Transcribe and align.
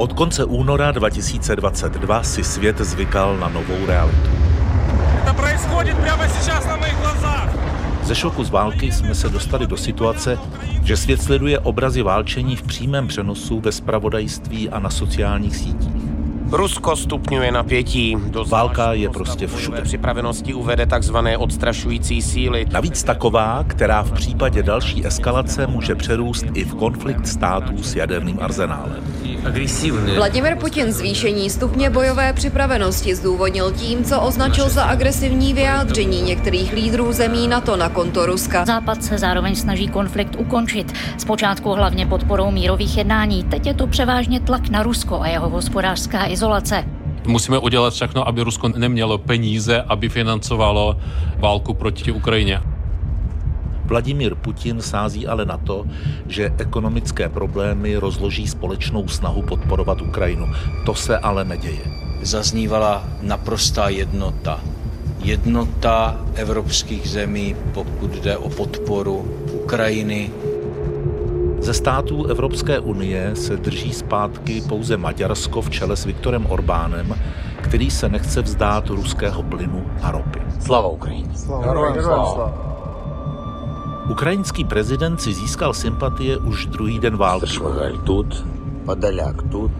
Od 0.00 0.12
konce 0.12 0.44
února 0.44 0.92
2022 0.92 2.22
si 2.22 2.44
svět 2.44 2.78
zvykal 2.78 3.36
na 3.36 3.48
novou 3.48 3.86
realitu. 3.86 4.30
Ze 8.02 8.14
šoku 8.14 8.44
z 8.44 8.50
války 8.50 8.92
jsme 8.92 9.14
se 9.14 9.28
dostali 9.28 9.66
do 9.66 9.76
situace, 9.76 10.38
že 10.84 10.96
svět 10.96 11.22
sleduje 11.22 11.58
obrazy 11.58 12.02
válčení 12.02 12.56
v 12.56 12.62
přímém 12.62 13.06
přenosu 13.06 13.60
ve 13.60 13.72
spravodajství 13.72 14.70
a 14.70 14.78
na 14.78 14.90
sociálních 14.90 15.56
sítích. 15.56 15.89
Rusko 16.52 16.96
stupňuje 16.96 17.52
napětí. 17.52 18.16
Do 18.26 18.44
Válka 18.44 18.92
je 18.92 19.10
prostě 19.10 19.46
všude. 19.46 19.82
připravenosti 19.82 20.54
uvede 20.54 20.86
takzvané 20.86 21.36
odstrašující 21.36 22.22
síly. 22.22 22.66
Navíc 22.72 23.02
taková, 23.02 23.64
která 23.66 24.02
v 24.02 24.12
případě 24.12 24.62
další 24.62 25.06
eskalace 25.06 25.66
může 25.66 25.94
přerůst 25.94 26.44
i 26.54 26.64
v 26.64 26.74
konflikt 26.74 27.26
států 27.26 27.82
s 27.82 27.96
jaderným 27.96 28.38
arzenálem. 28.40 29.04
Vladimir 30.16 30.56
Putin 30.56 30.92
zvýšení 30.92 31.50
stupně 31.50 31.90
bojové 31.90 32.32
připravenosti 32.32 33.14
zdůvodnil 33.14 33.72
tím, 33.72 34.04
co 34.04 34.20
označil 34.20 34.68
za 34.68 34.84
agresivní 34.84 35.54
vyjádření 35.54 36.22
některých 36.22 36.72
lídrů 36.72 37.12
zemí 37.12 37.48
NATO 37.48 37.76
na 37.76 37.88
konto 37.88 38.26
Ruska. 38.26 38.64
Západ 38.64 39.04
se 39.04 39.18
zároveň 39.18 39.54
snaží 39.54 39.88
konflikt 39.88 40.36
ukončit. 40.38 40.92
Zpočátku 41.18 41.70
hlavně 41.70 42.06
podporou 42.06 42.50
mírových 42.50 42.96
jednání, 42.96 43.44
teď 43.44 43.66
je 43.66 43.74
to 43.74 43.86
převážně 43.86 44.40
tlak 44.40 44.68
na 44.68 44.82
Rusko 44.82 45.20
a 45.20 45.28
jeho 45.28 45.48
hospodářská 45.48 46.26
izolace. 46.26 46.39
Musíme 47.26 47.58
udělat 47.58 47.94
všechno, 47.94 48.28
aby 48.28 48.42
Rusko 48.42 48.68
nemělo 48.68 49.18
peníze, 49.18 49.82
aby 49.82 50.08
financovalo 50.08 50.96
válku 51.38 51.74
proti 51.74 52.12
Ukrajině. 52.12 52.60
Vladimír 53.84 54.34
Putin 54.34 54.82
sází 54.82 55.26
ale 55.26 55.44
na 55.44 55.56
to, 55.56 55.84
že 56.28 56.54
ekonomické 56.58 57.28
problémy 57.28 57.96
rozloží 57.96 58.46
společnou 58.46 59.08
snahu 59.08 59.42
podporovat 59.42 60.02
Ukrajinu. 60.02 60.46
To 60.86 60.94
se 60.94 61.18
ale 61.18 61.44
neděje. 61.44 61.84
zaznívala 62.22 63.04
naprostá 63.22 63.88
jednota. 63.88 64.60
Jednota 65.18 66.20
evropských 66.34 67.08
zemí, 67.08 67.56
pokud 67.74 68.10
jde 68.10 68.36
o 68.36 68.48
podporu 68.48 69.28
Ukrajiny. 69.52 70.30
Ze 71.60 71.74
států 71.74 72.26
Evropské 72.26 72.80
unie 72.80 73.36
se 73.36 73.56
drží 73.56 73.92
zpátky 73.92 74.62
pouze 74.68 74.96
Maďarsko 74.96 75.62
v 75.62 75.70
čele 75.70 75.96
s 75.96 76.04
Viktorem 76.04 76.46
Orbánem, 76.46 77.14
který 77.62 77.90
se 77.90 78.08
nechce 78.08 78.42
vzdát 78.42 78.88
ruského 78.88 79.42
plynu 79.42 79.86
a 80.02 80.10
ropy. 80.10 80.42
Slava 80.60 80.88
Ukrajině! 80.88 81.30
Ukrajinský 84.10 84.64
prezident 84.64 85.20
si 85.20 85.34
získal 85.34 85.74
sympatie 85.74 86.38
už 86.38 86.66
druhý 86.66 86.98
den 86.98 87.16
války. 87.16 87.46
Švagal 87.46 87.92
tut, 87.98 88.46
Podolák 88.84 89.42
tut, 89.42 89.72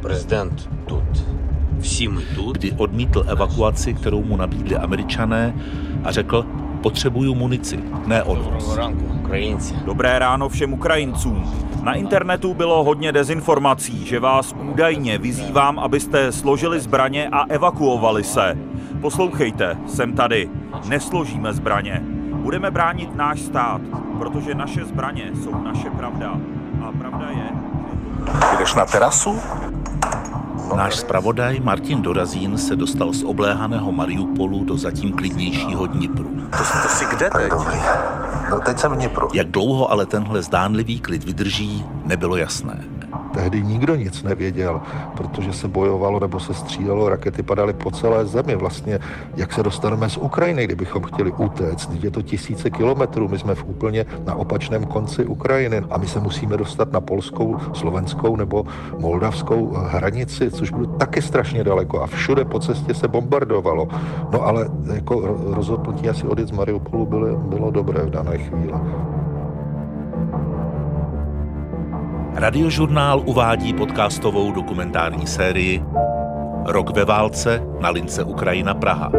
prezident 0.00 0.70
tut. 0.86 1.24
Kdy 2.52 2.72
odmítl 2.72 3.24
evakuaci, 3.26 3.94
kterou 3.94 4.24
mu 4.24 4.36
nabídli 4.36 4.76
američané 4.76 5.54
a 6.04 6.12
řekl, 6.12 6.46
Potřebuju 6.82 7.34
munici, 7.34 7.78
ne 8.06 8.22
od 8.22 8.38
vás. 8.38 8.78
Dobré 9.84 10.18
ráno 10.18 10.48
všem 10.48 10.72
Ukrajincům. 10.72 11.52
Na 11.82 11.94
internetu 11.94 12.54
bylo 12.54 12.84
hodně 12.84 13.12
dezinformací, 13.12 14.06
že 14.06 14.20
vás 14.20 14.54
údajně 14.70 15.18
vyzývám, 15.18 15.78
abyste 15.78 16.32
složili 16.32 16.80
zbraně 16.80 17.28
a 17.32 17.44
evakuovali 17.48 18.24
se. 18.24 18.58
Poslouchejte, 19.00 19.76
jsem 19.86 20.12
tady. 20.12 20.50
Nesložíme 20.88 21.52
zbraně. 21.52 22.02
Budeme 22.32 22.70
bránit 22.70 23.16
náš 23.16 23.40
stát, 23.40 23.80
protože 24.18 24.54
naše 24.54 24.84
zbraně 24.84 25.30
jsou 25.42 25.62
naše 25.64 25.90
pravda. 25.90 26.40
A 26.88 26.92
pravda 26.98 27.26
je... 27.30 27.48
Jdeš 28.58 28.74
na 28.74 28.84
terasu? 28.86 29.40
Náš 30.74 30.96
zpravodaj 30.96 31.60
Martin 31.60 32.02
Dorazín 32.02 32.58
se 32.58 32.76
dostal 32.76 33.12
z 33.12 33.22
obléhaného 33.22 33.92
Mariupolu 33.92 34.64
do 34.64 34.76
zatím 34.76 35.12
klidnějšího 35.12 35.86
Dnipru. 35.86 36.30
To, 36.50 36.58
to 36.82 36.88
jsi 36.88 37.04
kde 37.04 37.30
teď? 37.30 37.50
Dobrý. 37.50 37.78
No 38.50 38.60
teď 38.60 38.78
jsem 38.78 38.92
v 38.92 38.96
Dnipru. 38.96 39.28
Jak 39.34 39.50
dlouho 39.50 39.90
ale 39.90 40.06
tenhle 40.06 40.42
zdánlivý 40.42 41.00
klid 41.00 41.24
vydrží, 41.24 41.84
nebylo 42.04 42.36
jasné. 42.36 42.84
Tehdy 43.36 43.62
nikdo 43.62 43.94
nic 43.94 44.22
nevěděl, 44.22 44.80
protože 45.16 45.52
se 45.52 45.68
bojovalo 45.68 46.20
nebo 46.20 46.40
se 46.40 46.54
střílelo, 46.54 47.08
rakety 47.08 47.42
padaly 47.42 47.72
po 47.72 47.90
celé 47.90 48.26
zemi. 48.26 48.56
Vlastně, 48.56 48.98
jak 49.36 49.52
se 49.52 49.62
dostaneme 49.62 50.10
z 50.10 50.16
Ukrajiny, 50.16 50.64
kdybychom 50.64 51.02
chtěli 51.02 51.32
utéct, 51.32 51.90
je 52.04 52.10
to 52.10 52.22
tisíce 52.22 52.70
kilometrů, 52.70 53.28
my 53.28 53.38
jsme 53.38 53.54
v 53.54 53.64
úplně 53.64 54.06
na 54.24 54.34
opačném 54.34 54.84
konci 54.84 55.24
Ukrajiny 55.24 55.82
a 55.90 55.98
my 55.98 56.06
se 56.06 56.20
musíme 56.20 56.56
dostat 56.56 56.92
na 56.92 57.00
polskou, 57.00 57.56
slovenskou 57.72 58.36
nebo 58.36 58.64
moldavskou 58.98 59.72
hranici, 59.76 60.50
což 60.50 60.70
bylo 60.70 60.86
taky 60.86 61.22
strašně 61.22 61.64
daleko 61.64 62.02
a 62.02 62.06
všude 62.06 62.44
po 62.44 62.60
cestě 62.60 62.94
se 62.94 63.08
bombardovalo. 63.08 63.88
No 64.32 64.42
ale 64.42 64.68
jako 64.94 65.36
rozhodnutí 65.46 66.08
asi 66.08 66.26
odjet 66.26 66.48
z 66.48 66.52
Mariupolu 66.52 67.06
bylo, 67.06 67.36
bylo 67.36 67.70
dobré 67.70 68.02
v 68.02 68.10
dané 68.10 68.38
chvíli. 68.38 68.72
Radiožurnál 72.38 73.22
uvádí 73.24 73.72
podcastovou 73.74 74.52
dokumentární 74.52 75.26
sérii 75.26 75.82
Rok 76.64 76.96
ve 76.96 77.04
válce 77.04 77.62
na 77.80 77.90
lince 77.90 78.24
Ukrajina 78.24 78.74
Praha. 78.74 79.10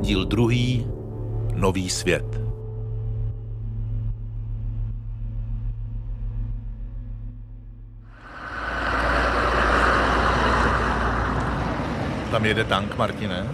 Díl 0.00 0.24
druhý 0.24 0.86
Nový 1.54 1.90
svět. 1.90 2.43
Tam 12.44 12.48
jede 12.48 12.64
tank, 12.64 12.96
Martine? 12.96 13.46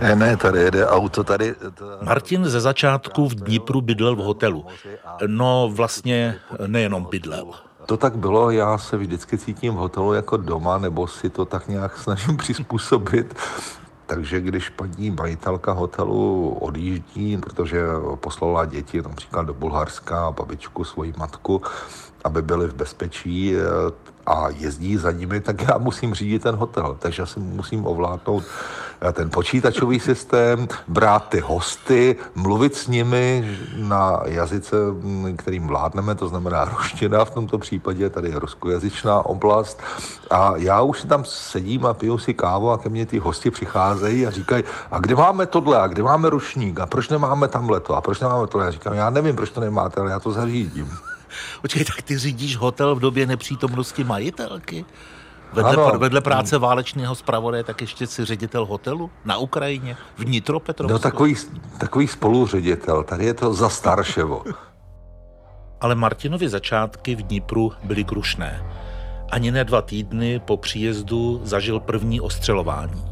Ne, 0.00 0.16
ne, 0.16 0.36
tady 0.36 0.58
jede 0.58 0.86
auto, 0.86 1.24
tady... 1.24 1.54
To... 1.74 1.84
Martin 2.02 2.44
ze 2.44 2.60
začátku 2.60 3.28
v 3.28 3.34
Dnipru 3.34 3.80
bydlel 3.80 4.16
v 4.16 4.18
hotelu. 4.18 4.66
No 5.26 5.70
vlastně 5.74 6.36
nejenom 6.66 7.06
bydlel. 7.10 7.50
To 7.86 7.96
tak 7.96 8.16
bylo, 8.16 8.50
já 8.50 8.78
se 8.78 8.96
vždycky 8.96 9.38
cítím 9.38 9.74
v 9.74 9.76
hotelu 9.76 10.12
jako 10.12 10.36
doma, 10.36 10.78
nebo 10.78 11.06
si 11.06 11.30
to 11.30 11.44
tak 11.44 11.68
nějak 11.68 11.96
snažím 11.96 12.36
přizpůsobit. 12.42 13.34
Takže 14.06 14.40
když 14.40 14.68
paní 14.68 15.10
majitelka 15.10 15.72
hotelu 15.72 16.48
odjíždí, 16.60 17.36
protože 17.36 17.82
poslala 18.14 18.64
děti 18.64 19.02
například 19.02 19.46
do 19.46 19.54
Bulharska, 19.54 20.30
babičku, 20.30 20.84
svoji 20.84 21.14
matku, 21.18 21.62
aby 22.24 22.42
byli 22.42 22.66
v 22.66 22.74
bezpečí 22.74 23.56
eh, 23.56 23.60
a 24.30 24.48
jezdí 24.48 24.96
za 24.96 25.10
nimi, 25.10 25.40
tak 25.40 25.62
já 25.62 25.78
musím 25.78 26.14
řídit 26.14 26.42
ten 26.42 26.54
hotel. 26.54 26.96
Takže 26.98 27.22
já 27.22 27.26
si 27.26 27.40
musím 27.40 27.86
ovládnout 27.86 28.44
eh, 29.00 29.12
ten 29.12 29.30
počítačový 29.30 30.00
systém, 30.00 30.68
brát 30.88 31.28
ty 31.28 31.40
hosty, 31.40 32.16
mluvit 32.34 32.74
s 32.74 32.86
nimi 32.86 33.58
na 33.76 34.20
jazyce, 34.24 34.76
mm, 34.90 35.36
kterým 35.36 35.66
vládneme, 35.66 36.14
to 36.14 36.28
znamená 36.28 36.64
ruština 36.64 37.24
v 37.24 37.30
tomto 37.30 37.58
případě, 37.58 38.10
tady 38.10 38.28
je 38.28 38.38
ruskojazyčná 38.38 39.26
oblast. 39.26 39.82
A 40.30 40.52
já 40.56 40.82
už 40.82 41.04
tam 41.04 41.24
sedím 41.24 41.86
a 41.86 41.94
piju 41.94 42.18
si 42.18 42.34
kávu 42.34 42.70
a 42.70 42.78
ke 42.78 42.88
mně 42.88 43.06
ty 43.06 43.18
hosti 43.18 43.50
přicházejí 43.50 44.26
a 44.26 44.30
říkají, 44.30 44.64
a 44.90 44.98
kde 44.98 45.14
máme 45.14 45.46
tohle, 45.46 45.80
a 45.80 45.86
kde 45.86 46.02
máme 46.02 46.30
rušník, 46.30 46.80
a 46.80 46.86
proč 46.86 47.08
nemáme 47.08 47.48
tamhle 47.48 47.80
to, 47.80 47.96
a 47.96 48.00
proč 48.00 48.20
nemáme 48.20 48.46
tohle. 48.46 48.66
Já 48.66 48.70
říkám, 48.70 48.94
já 48.94 49.10
nevím, 49.10 49.36
proč 49.36 49.50
to 49.50 49.60
nemáte, 49.60 50.00
ale 50.00 50.10
já 50.10 50.20
to 50.20 50.32
zařídím. 50.32 51.09
Počkej, 51.62 51.84
tak 51.84 52.02
ty 52.02 52.18
řídíš 52.18 52.56
hotel 52.56 52.94
v 52.94 53.00
době 53.00 53.26
nepřítomnosti 53.26 54.04
majitelky? 54.04 54.84
Vedle, 55.52 55.72
Ano. 55.72 55.98
vedle 55.98 56.20
práce 56.20 56.58
válečného 56.58 57.14
zpravodaje, 57.14 57.64
tak 57.64 57.80
ještě 57.80 58.06
si 58.06 58.24
ředitel 58.24 58.66
hotelu 58.66 59.10
na 59.24 59.36
Ukrajině, 59.36 59.96
v 60.16 60.24
Dnitropetrovsku. 60.24 60.92
No 60.92 60.98
takový, 60.98 61.36
takový 61.78 62.06
spoluředitel, 62.08 63.04
tady 63.04 63.24
je 63.24 63.34
to 63.34 63.54
za 63.54 63.68
Starševo. 63.68 64.44
Ale 65.80 65.94
Martinovi 65.94 66.48
začátky 66.48 67.14
v 67.14 67.22
Dnipru 67.22 67.72
byly 67.84 68.04
krušné. 68.04 68.62
Ani 69.30 69.50
ne 69.50 69.64
dva 69.64 69.82
týdny 69.82 70.38
po 70.44 70.56
příjezdu 70.56 71.40
zažil 71.44 71.80
první 71.80 72.20
ostřelování. 72.20 73.09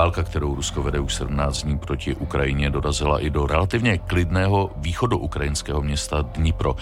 Válka, 0.00 0.22
kterou 0.22 0.54
Rusko 0.54 0.82
vede 0.82 1.00
už 1.00 1.14
17 1.14 1.62
dní 1.62 1.78
proti 1.78 2.14
Ukrajině, 2.14 2.70
dorazila 2.70 3.20
i 3.20 3.30
do 3.30 3.46
relativně 3.46 3.98
klidného 3.98 4.70
východoukrajinského 4.76 5.82
města 5.82 6.22
Dnipro. 6.22 6.76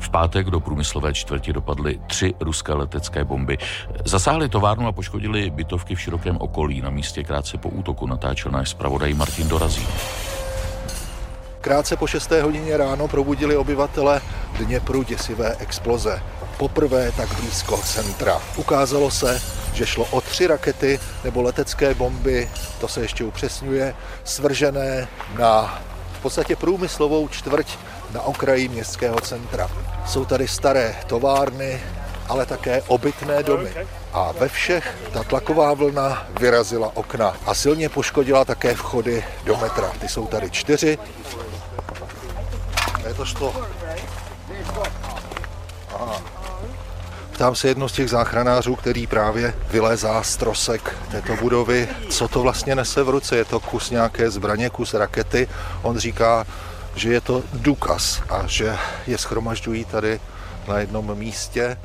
V 0.00 0.08
pátek 0.08 0.50
do 0.50 0.60
průmyslové 0.60 1.14
čtvrti 1.14 1.52
dopadly 1.52 2.00
tři 2.06 2.34
ruské 2.40 2.72
letecké 2.72 3.24
bomby. 3.24 3.58
Zasáhly 4.04 4.48
továrnu 4.48 4.86
a 4.86 4.92
poškodili 4.92 5.50
bytovky 5.50 5.94
v 5.94 6.00
širokém 6.00 6.36
okolí. 6.36 6.80
Na 6.80 6.90
místě 6.90 7.22
krátce 7.22 7.58
po 7.58 7.68
útoku 7.68 8.06
natáčel 8.06 8.52
náš 8.52 8.68
zpravodaj 8.68 9.14
Martin 9.14 9.48
Dorazí. 9.48 9.86
Krátce 11.60 11.96
po 11.96 12.06
6. 12.06 12.30
hodině 12.30 12.76
ráno 12.76 13.08
probudili 13.08 13.56
obyvatele 13.56 14.20
Dněpru 14.58 15.02
děsivé 15.02 15.56
exploze. 15.58 16.22
poprvé 16.56 17.12
tak 17.12 17.34
blízko 17.34 17.76
centra. 17.76 18.40
Ukázalo 18.56 19.10
se, 19.10 19.42
že 19.72 19.86
šlo 19.86 20.04
o 20.10 20.20
tři 20.20 20.46
rakety 20.46 21.00
nebo 21.24 21.42
letecké 21.42 21.94
bomby, 21.94 22.50
to 22.80 22.88
se 22.88 23.00
ještě 23.00 23.24
upřesňuje, 23.24 23.94
svržené 24.24 25.08
na 25.38 25.82
v 26.18 26.22
podstatě 26.22 26.56
průmyslovou 26.56 27.28
čtvrť 27.28 27.78
na 28.14 28.22
okraji 28.22 28.68
městského 28.68 29.20
centra. 29.20 29.70
Jsou 30.06 30.24
tady 30.24 30.48
staré 30.48 30.96
továrny, 31.06 31.80
ale 32.28 32.46
také 32.46 32.82
obytné 32.82 33.42
domy. 33.42 33.70
A 34.12 34.32
ve 34.32 34.48
všech 34.48 34.94
ta 35.12 35.22
tlaková 35.22 35.74
vlna 35.74 36.26
vyrazila 36.40 36.90
okna 36.94 37.36
a 37.46 37.54
silně 37.54 37.88
poškodila 37.88 38.44
také 38.44 38.74
vchody 38.74 39.24
do 39.44 39.56
metra. 39.56 39.92
Ty 40.00 40.08
jsou 40.08 40.26
tady 40.26 40.50
čtyři. 40.50 40.98
Je 43.08 43.14
to 43.14 43.24
šlo. 43.24 43.54
Aha. 45.94 46.22
Ptám 47.32 47.54
se 47.54 47.68
jedno 47.68 47.88
z 47.88 47.92
těch 47.92 48.10
záchranářů, 48.10 48.76
který 48.76 49.06
právě 49.06 49.54
vylézá 49.70 50.22
z 50.22 50.36
trosek 50.36 50.96
této 51.10 51.36
budovy, 51.36 51.88
co 52.10 52.28
to 52.28 52.42
vlastně 52.42 52.74
nese 52.74 53.02
v 53.02 53.08
ruce. 53.08 53.36
Je 53.36 53.44
to 53.44 53.60
kus 53.60 53.90
nějaké 53.90 54.30
zbraně, 54.30 54.70
kus 54.70 54.94
rakety. 54.94 55.48
On 55.82 55.98
říká, 55.98 56.46
že 56.94 57.12
je 57.12 57.20
to 57.20 57.42
důkaz 57.52 58.22
a 58.28 58.46
že 58.46 58.76
je 59.06 59.18
schromažďují 59.18 59.84
tady 59.84 60.20
na 60.68 60.78
jednom 60.78 61.14
místě, 61.18 61.76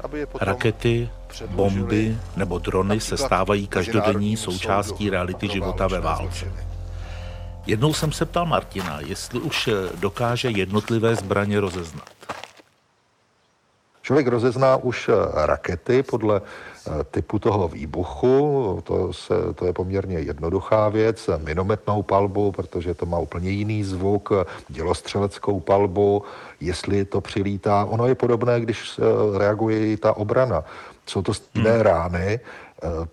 aby 0.00 0.18
je 0.18 0.26
potom 0.26 0.48
Rakety, 0.48 1.10
bomby 1.46 2.18
nebo 2.36 2.58
drony 2.58 3.00
se 3.00 3.16
stávají 3.16 3.66
každodenní 3.66 4.36
součástí 4.36 5.10
reality 5.10 5.48
života 5.48 5.86
ve 5.86 6.00
válce. 6.00 6.67
Jednou 7.68 7.94
jsem 7.94 8.12
se 8.12 8.26
ptal 8.26 8.46
Martina, 8.46 9.00
jestli 9.00 9.40
už 9.40 9.68
dokáže 9.94 10.50
jednotlivé 10.50 11.14
zbraně 11.14 11.60
rozeznat. 11.60 12.08
Člověk 14.02 14.26
rozezná 14.26 14.76
už 14.76 15.10
rakety 15.34 16.02
podle 16.02 16.40
typu 17.10 17.38
toho 17.38 17.68
výbuchu, 17.68 18.82
to, 18.84 19.12
se, 19.12 19.34
to 19.54 19.66
je 19.66 19.72
poměrně 19.72 20.18
jednoduchá 20.18 20.88
věc, 20.88 21.30
minometnou 21.44 22.02
palbu, 22.02 22.52
protože 22.52 22.94
to 22.94 23.06
má 23.06 23.18
úplně 23.18 23.50
jiný 23.50 23.84
zvuk, 23.84 24.32
dělostřeleckou 24.68 25.60
palbu, 25.60 26.22
jestli 26.60 27.04
to 27.04 27.20
přilítá. 27.20 27.84
Ono 27.84 28.06
je 28.06 28.14
podobné, 28.14 28.60
když 28.60 29.00
reaguje 29.38 29.92
i 29.92 29.96
ta 29.96 30.16
obrana. 30.16 30.64
Jsou 31.06 31.22
to 31.22 31.34
stejné 31.34 31.72
hmm. 31.72 31.80
rány, 31.80 32.40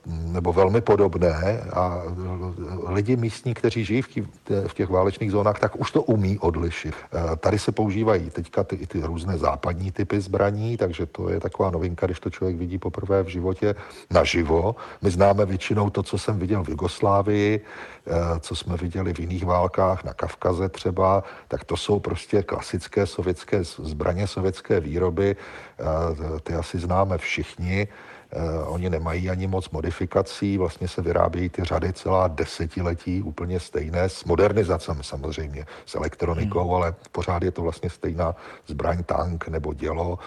nebo 0.05 0.53
velmi 0.53 0.81
podobné 0.81 1.61
a 1.73 2.01
lidi 2.87 3.15
místní, 3.15 3.53
kteří 3.53 3.85
žijí 3.85 4.01
v, 4.01 4.73
těch 4.73 4.89
válečných 4.89 5.31
zónách, 5.31 5.59
tak 5.59 5.75
už 5.75 5.91
to 5.91 6.01
umí 6.01 6.39
odlišit. 6.39 6.95
Tady 7.39 7.59
se 7.59 7.71
používají 7.71 8.29
teďka 8.29 8.63
ty, 8.63 8.87
ty 8.87 9.01
různé 9.01 9.37
západní 9.37 9.91
typy 9.91 10.21
zbraní, 10.21 10.77
takže 10.77 11.05
to 11.05 11.29
je 11.29 11.39
taková 11.39 11.69
novinka, 11.71 12.05
když 12.05 12.19
to 12.19 12.29
člověk 12.29 12.57
vidí 12.57 12.77
poprvé 12.77 13.23
v 13.23 13.27
životě 13.27 13.75
naživo. 14.11 14.75
My 15.01 15.11
známe 15.11 15.45
většinou 15.45 15.89
to, 15.89 16.03
co 16.03 16.17
jsem 16.17 16.39
viděl 16.39 16.63
v 16.63 16.69
Jugoslávii, 16.69 17.61
co 18.39 18.55
jsme 18.55 18.77
viděli 18.77 19.13
v 19.13 19.19
jiných 19.19 19.45
válkách, 19.45 20.03
na 20.03 20.13
Kavkaze 20.13 20.69
třeba, 20.69 21.23
tak 21.47 21.63
to 21.63 21.77
jsou 21.77 21.99
prostě 21.99 22.43
klasické 22.43 23.05
sovětské 23.05 23.63
zbraně, 23.63 24.27
sovětské 24.27 24.79
výroby, 24.79 25.35
ty 26.43 26.53
asi 26.53 26.79
známe 26.79 27.17
všichni. 27.17 27.87
Uh, 28.35 28.73
oni 28.73 28.89
nemají 28.89 29.29
ani 29.29 29.47
moc 29.47 29.69
modifikací, 29.69 30.57
vlastně 30.57 30.87
se 30.87 31.01
vyrábějí 31.01 31.49
ty 31.49 31.63
řady 31.63 31.93
celá 31.93 32.27
desetiletí 32.27 33.21
úplně 33.21 33.59
stejné, 33.59 34.09
s 34.09 34.23
modernizacemi 34.23 35.03
samozřejmě, 35.03 35.65
s 35.85 35.95
elektronikou, 35.95 36.63
hmm. 36.63 36.75
ale 36.75 36.95
pořád 37.11 37.43
je 37.43 37.51
to 37.51 37.61
vlastně 37.61 37.89
stejná 37.89 38.35
zbraň, 38.67 39.03
tank 39.03 39.47
nebo 39.47 39.73
dělo 39.73 40.19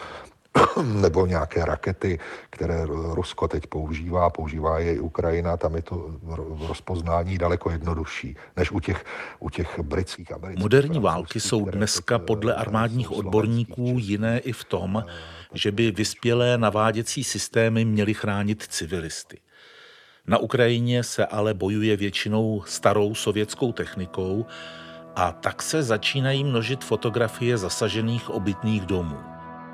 nebo 0.82 1.26
nějaké 1.26 1.64
rakety, 1.64 2.18
které 2.50 2.86
Rusko 2.86 3.48
teď 3.48 3.66
používá, 3.66 4.30
používá 4.30 4.78
je 4.78 4.94
i 4.94 4.98
Ukrajina, 4.98 5.56
tam 5.56 5.76
je 5.76 5.82
to 5.82 6.10
rozpoznání 6.68 7.38
daleko 7.38 7.70
jednodušší 7.70 8.36
než 8.56 8.70
u 8.70 8.80
těch, 8.80 9.04
u 9.38 9.50
těch 9.50 9.78
britských 9.78 10.32
amerických. 10.32 10.62
Moderní 10.62 10.98
války 10.98 11.40
jsou 11.40 11.64
dneska 11.64 12.18
podle 12.18 12.54
armádních 12.54 13.10
odborníků 13.12 13.96
jiné 13.98 14.38
i 14.38 14.52
v 14.52 14.64
tom, 14.64 15.04
že 15.54 15.72
by 15.72 15.90
vyspělé 15.90 16.58
naváděcí 16.58 17.24
systémy 17.24 17.84
měly 17.84 18.14
chránit 18.14 18.62
civilisty. 18.62 19.40
Na 20.26 20.38
Ukrajině 20.38 21.02
se 21.02 21.26
ale 21.26 21.54
bojuje 21.54 21.96
většinou 21.96 22.62
starou 22.66 23.14
sovětskou 23.14 23.72
technikou 23.72 24.46
a 25.16 25.32
tak 25.32 25.62
se 25.62 25.82
začínají 25.82 26.44
množit 26.44 26.84
fotografie 26.84 27.58
zasažených 27.58 28.30
obytných 28.30 28.86
domů. 28.86 29.27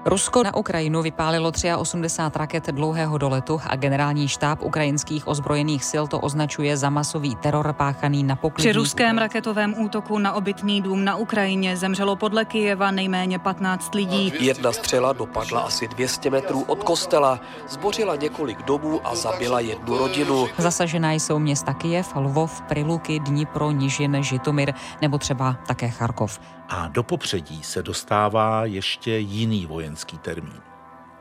Rusko 0.04 0.42
na 0.42 0.52
Ukrajinu 0.56 1.02
vypálilo 1.02 1.48
83 1.48 2.38
raket 2.38 2.66
dlouhého 2.66 3.18
doletu 3.18 3.60
a 3.64 3.76
generální 3.76 4.28
štáb 4.28 4.62
ukrajinských 4.62 5.28
ozbrojených 5.28 5.84
sil 5.90 6.04
to 6.06 6.20
označuje 6.20 6.76
za 6.76 6.90
masový 6.90 7.36
teror 7.36 7.72
páchaný 7.72 8.22
na 8.24 8.36
poklidí. 8.36 8.68
Při 8.68 8.72
ruském 8.72 9.18
raketovém 9.18 9.74
útoku 9.78 10.18
na 10.18 10.32
obytný 10.32 10.82
dům 10.82 11.04
na 11.04 11.16
Ukrajině 11.16 11.76
zemřelo 11.76 12.16
podle 12.16 12.44
Kijeva 12.44 12.90
nejméně 12.90 13.38
15 13.38 13.94
lidí. 13.94 14.32
Jedna 14.40 14.72
střela 14.72 15.12
dopadla 15.12 15.60
asi 15.60 15.88
200 15.88 16.30
metrů 16.30 16.62
od 16.62 16.84
kostela, 16.84 17.40
zbořila 17.68 18.16
několik 18.16 18.62
domů 18.62 19.00
a 19.04 19.14
zabila 19.14 19.60
jednu 19.60 19.98
rodinu. 19.98 20.46
Zasažená 20.58 21.12
jsou 21.12 21.38
města 21.38 21.74
Kijev, 21.74 22.16
Lvov, 22.16 22.60
Priluky, 22.60 23.20
Dnipro, 23.20 23.70
Nižin, 23.70 24.16
Žitomir 24.20 24.74
nebo 25.00 25.18
třeba 25.18 25.56
také 25.66 25.88
Charkov. 25.88 26.40
A 26.68 26.88
do 26.88 27.02
popředí 27.02 27.62
se 27.62 27.82
dostává 27.82 28.64
ještě 28.64 29.18
jiný 29.18 29.66
vojenský 29.66 29.93
termín. 30.22 30.60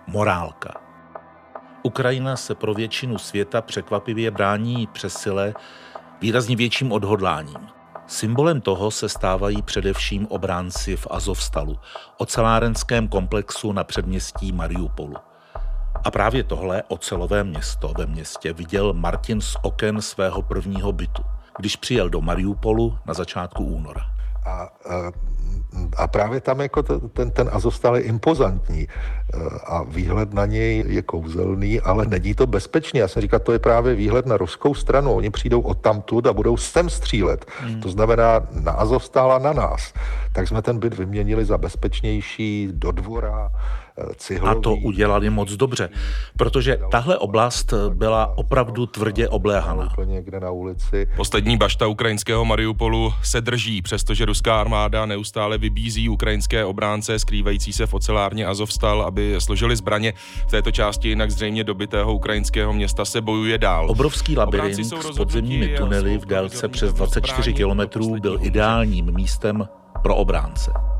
Morálka. 0.07 0.73
Ukrajina 1.83 2.35
se 2.35 2.55
pro 2.55 2.73
většinu 2.73 3.17
světa 3.17 3.61
překvapivě 3.61 4.31
brání 4.31 4.87
přesile 4.87 5.53
výrazně 6.21 6.55
větším 6.55 6.91
odhodláním. 6.91 7.67
Symbolem 8.07 8.61
toho 8.61 8.91
se 8.91 9.09
stávají 9.09 9.61
především 9.61 10.27
obránci 10.27 10.95
v 10.95 11.07
Azovstalu, 11.11 11.79
ocelárenském 12.17 13.07
komplexu 13.07 13.71
na 13.71 13.83
předměstí 13.83 14.51
Mariupolu. 14.51 15.15
A 16.03 16.11
právě 16.11 16.43
tohle 16.43 16.83
ocelové 16.87 17.43
město 17.43 17.93
ve 17.97 18.05
městě 18.05 18.53
viděl 18.53 18.93
Martin 18.93 19.41
z 19.41 19.55
oken 19.61 20.01
svého 20.01 20.41
prvního 20.41 20.91
bytu, 20.91 21.23
když 21.57 21.75
přijel 21.75 22.09
do 22.09 22.21
Mariupolu 22.21 22.97
na 23.05 23.13
začátku 23.13 23.65
února. 23.65 24.01
A, 24.45 24.51
a 24.51 24.69
a 25.97 26.07
právě 26.07 26.41
tam 26.41 26.61
jako 26.61 26.83
ten, 26.83 27.31
ten 27.31 27.49
Azovstal 27.53 27.95
je 27.95 28.01
impozantní 28.01 28.87
eh, 28.87 29.37
a 29.65 29.83
výhled 29.83 30.33
na 30.33 30.45
něj 30.45 30.83
je 30.87 31.01
kouzelný, 31.01 31.79
ale 31.79 32.05
není 32.05 32.33
to 32.33 32.47
bezpečný. 32.47 32.99
Já 32.99 33.07
jsem 33.07 33.21
říkal, 33.21 33.39
to 33.39 33.51
je 33.51 33.59
právě 33.59 33.95
výhled 33.95 34.25
na 34.25 34.37
ruskou 34.37 34.73
stranu. 34.73 35.13
Oni 35.13 35.29
přijdou 35.29 35.61
od 35.61 35.81
tamtud 35.81 36.27
a 36.27 36.33
budou 36.33 36.57
sem 36.57 36.89
střílet. 36.89 37.45
Hmm. 37.59 37.81
To 37.81 37.89
znamená 37.89 38.41
na 38.51 38.71
Azovstal 38.71 39.31
a 39.31 39.39
na 39.39 39.53
nás. 39.53 39.93
Tak 40.33 40.47
jsme 40.47 40.61
ten 40.61 40.79
byt 40.79 40.93
vyměnili 40.93 41.45
za 41.45 41.57
bezpečnější 41.57 42.69
do 42.71 42.91
dvora, 42.91 43.49
cihlový. 44.15 44.57
A 44.57 44.61
to 44.61 44.75
udělali 44.75 45.29
moc 45.29 45.51
dobře, 45.51 45.89
protože 46.37 46.77
tahle 46.91 47.17
oblast 47.17 47.73
byla 47.93 48.37
opravdu 48.37 48.85
tvrdě 48.85 49.29
obléhaná. 49.29 49.89
Někde 50.05 50.39
na 50.39 50.51
ulici. 50.51 51.07
Poslední 51.15 51.57
bašta 51.57 51.87
ukrajinského 51.87 52.45
Mariupolu 52.45 53.13
se 53.23 53.41
drží, 53.41 53.81
přestože 53.81 54.25
ruská 54.25 54.61
armáda 54.61 55.05
neustále 55.05 55.57
vybízí 55.57 56.09
ukrajinské 56.09 56.65
obránce 56.65 57.19
skrývající 57.19 57.73
se 57.73 57.85
v 57.85 57.93
ocelárně 57.93 58.45
Azovstal, 58.45 59.01
aby 59.01 59.35
složili 59.39 59.75
zbraně. 59.75 60.13
V 60.47 60.51
této 60.51 60.71
části 60.71 61.07
jinak 61.09 61.31
zřejmě 61.31 61.63
dobitého 61.63 62.13
ukrajinského 62.13 62.73
města 62.73 63.05
se 63.05 63.21
bojuje 63.21 63.57
dál. 63.57 63.91
Obrovský 63.91 64.37
labirint 64.37 64.85
s 64.85 65.17
podzemními 65.17 65.67
tunely 65.77 66.17
v 66.17 66.25
délce 66.25 66.67
přes 66.67 66.93
24 66.93 67.53
kilometrů 67.53 68.19
byl 68.19 68.37
ideálním 68.41 69.11
místem 69.11 69.67
pro 70.03 70.15
obránce. 70.15 70.92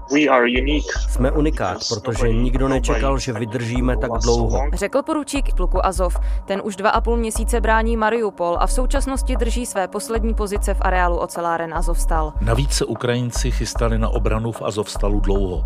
Jsme 1.10 1.32
unikát, 1.32 1.78
protože 1.90 2.34
nikdo 2.34 2.68
nečekal, 2.68 3.18
že 3.18 3.34
vydržíme 3.34 3.98
tak 3.98 4.12
dlouho. 4.12 4.62
Řekl 4.74 5.02
poručík 5.02 5.54
pluku 5.54 5.86
Azov. 5.86 6.20
Ten 6.46 6.62
už 6.64 6.76
dva 6.76 6.90
a 6.90 7.02
půl 7.02 7.18
měsíce 7.18 7.62
brání 7.62 7.98
Mariupol 7.98 8.58
a 8.60 8.68
v 8.68 8.72
současnosti 8.72 9.36
drží 9.36 9.66
své 9.66 9.88
poslední 9.88 10.34
pozice 10.34 10.74
v 10.74 10.82
areálu 10.82 11.18
oceláren 11.18 11.74
Azovstal. 11.74 12.34
Navíc 12.42 12.72
se 12.72 12.86
Ukrajinci 12.86 13.52
chystali 13.52 13.98
na 13.98 14.10
obranu 14.10 14.52
v 14.52 14.62
Azovstalu 14.62 15.20
dlouho. 15.20 15.66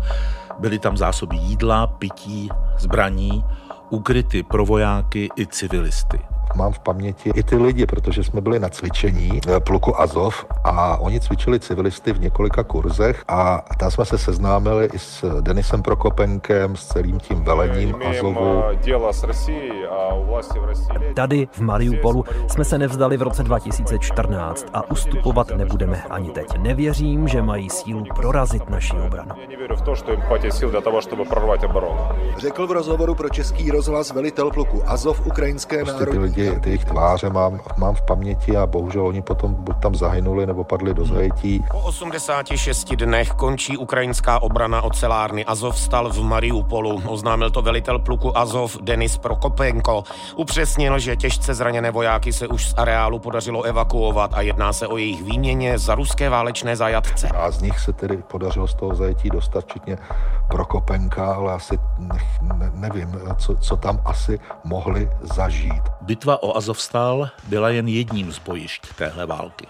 Byly 0.58 0.78
tam 0.78 0.96
zásoby 0.96 1.36
jídla, 1.36 1.86
pití, 1.86 2.48
zbraní, 2.78 3.44
ukryty 3.90 4.42
pro 4.42 4.64
vojáky 4.64 5.28
i 5.38 5.46
civilisty. 5.46 6.20
Mám 6.58 6.72
v 6.72 6.78
paměti 6.78 7.30
i 7.34 7.42
ty 7.42 7.56
lidi, 7.56 7.86
protože 7.86 8.24
jsme 8.24 8.40
byli 8.40 8.58
na 8.58 8.68
cvičení 8.68 9.40
eh, 9.48 9.60
pluku 9.60 10.00
Azov 10.00 10.46
a 10.64 10.96
oni 10.96 11.20
cvičili 11.20 11.60
civilisty 11.60 12.12
v 12.12 12.20
několika 12.20 12.62
kurzech 12.62 13.24
a 13.28 13.62
tam 13.78 13.90
jsme 13.90 14.04
se 14.04 14.18
seznámili 14.18 14.88
i 14.92 14.98
s 14.98 15.40
Denisem 15.40 15.82
Prokopenkem, 15.82 16.76
s 16.76 16.86
celým 16.86 17.20
tím 17.20 17.44
velením 17.44 17.94
Azovu. 18.10 18.62
Tady 21.14 21.48
v 21.52 21.60
Mariupolu 21.60 22.24
jsme 22.46 22.64
se 22.64 22.78
nevzdali 22.78 23.16
v 23.16 23.22
roce 23.22 23.42
2014 23.42 24.66
a 24.74 24.90
ustupovat 24.90 25.50
nebudeme 25.56 26.02
ani 26.10 26.30
teď. 26.30 26.58
Nevěřím, 26.58 27.28
že 27.28 27.42
mají 27.42 27.70
sílu 27.70 28.04
prorazit 28.16 28.70
naši 28.70 28.96
obranu. 28.96 29.30
Řekl 32.38 32.66
v 32.66 32.72
rozhovoru 32.72 33.14
pro 33.14 33.28
Český 33.28 33.70
rozhlas 33.70 34.12
velitel 34.12 34.50
pluku 34.50 34.82
Azov 34.86 35.26
ukrajinské 35.26 35.84
Prostě 35.84 36.47
ty 36.60 36.68
jejich 36.68 36.84
tváře 36.84 37.30
mám, 37.30 37.60
mám 37.76 37.94
v 37.94 38.02
paměti 38.02 38.56
a 38.56 38.66
bohužel 38.66 39.06
oni 39.06 39.22
potom 39.22 39.54
buď 39.54 39.76
tam 39.82 39.94
zahynuli 39.94 40.46
nebo 40.46 40.64
padli 40.64 40.94
do 40.94 41.04
zajetí. 41.04 41.64
Po 41.70 41.78
86 41.78 42.94
dnech 42.94 43.30
končí 43.30 43.76
ukrajinská 43.76 44.42
obrana 44.42 44.82
ocelárny 44.82 45.44
Azovstal 45.44 46.10
v 46.12 46.22
Mariupolu. 46.22 47.02
Oznámil 47.06 47.50
to 47.50 47.62
velitel 47.62 47.98
pluku 47.98 48.38
Azov 48.38 48.76
Denis 48.80 49.18
Prokopenko. 49.18 50.04
Upřesnil, 50.36 50.98
že 50.98 51.16
těžce 51.16 51.54
zraněné 51.54 51.90
vojáky 51.90 52.32
se 52.32 52.48
už 52.48 52.68
z 52.68 52.74
areálu 52.76 53.18
podařilo 53.18 53.62
evakuovat 53.62 54.30
a 54.34 54.40
jedná 54.40 54.72
se 54.72 54.86
o 54.86 54.96
jejich 54.96 55.22
výměně 55.22 55.78
za 55.78 55.94
ruské 55.94 56.28
válečné 56.28 56.76
zajatce. 56.76 57.28
A 57.28 57.50
z 57.50 57.62
nich 57.62 57.78
se 57.78 57.92
tedy 57.92 58.16
podařilo 58.16 58.66
z 58.66 58.74
toho 58.74 58.94
zajetí 58.94 59.30
dostat, 59.30 59.64
včetně 59.64 59.98
Prokopenka, 60.48 61.34
ale 61.34 61.52
asi 61.52 61.78
ne, 61.98 62.70
nevím, 62.74 63.20
co, 63.36 63.56
co 63.56 63.76
tam 63.76 64.00
asi 64.04 64.38
mohli 64.64 65.10
zažít. 65.20 65.82
Bitva 66.00 66.27
o 66.36 66.56
Azovstal 66.56 67.30
byla 67.44 67.70
jen 67.70 67.88
jedním 67.88 68.32
z 68.32 68.38
bojišť 68.38 68.94
téhle 68.94 69.26
války. 69.26 69.66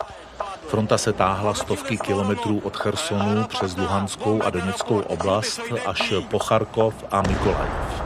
Fronta 0.69 0.99
se 0.99 1.13
táhla 1.13 1.55
stovky 1.55 1.99
kilometrů 1.99 2.59
od 2.59 2.77
Chersonu 2.77 3.45
přes 3.45 3.77
Luhanskou 3.77 4.43
a 4.43 4.51
Doněckou 4.51 5.01
oblast 5.01 5.61
až 5.87 6.15
po 6.31 6.39
Charkov 6.39 6.95
a 7.11 7.23
Mikolajiv. 7.23 8.03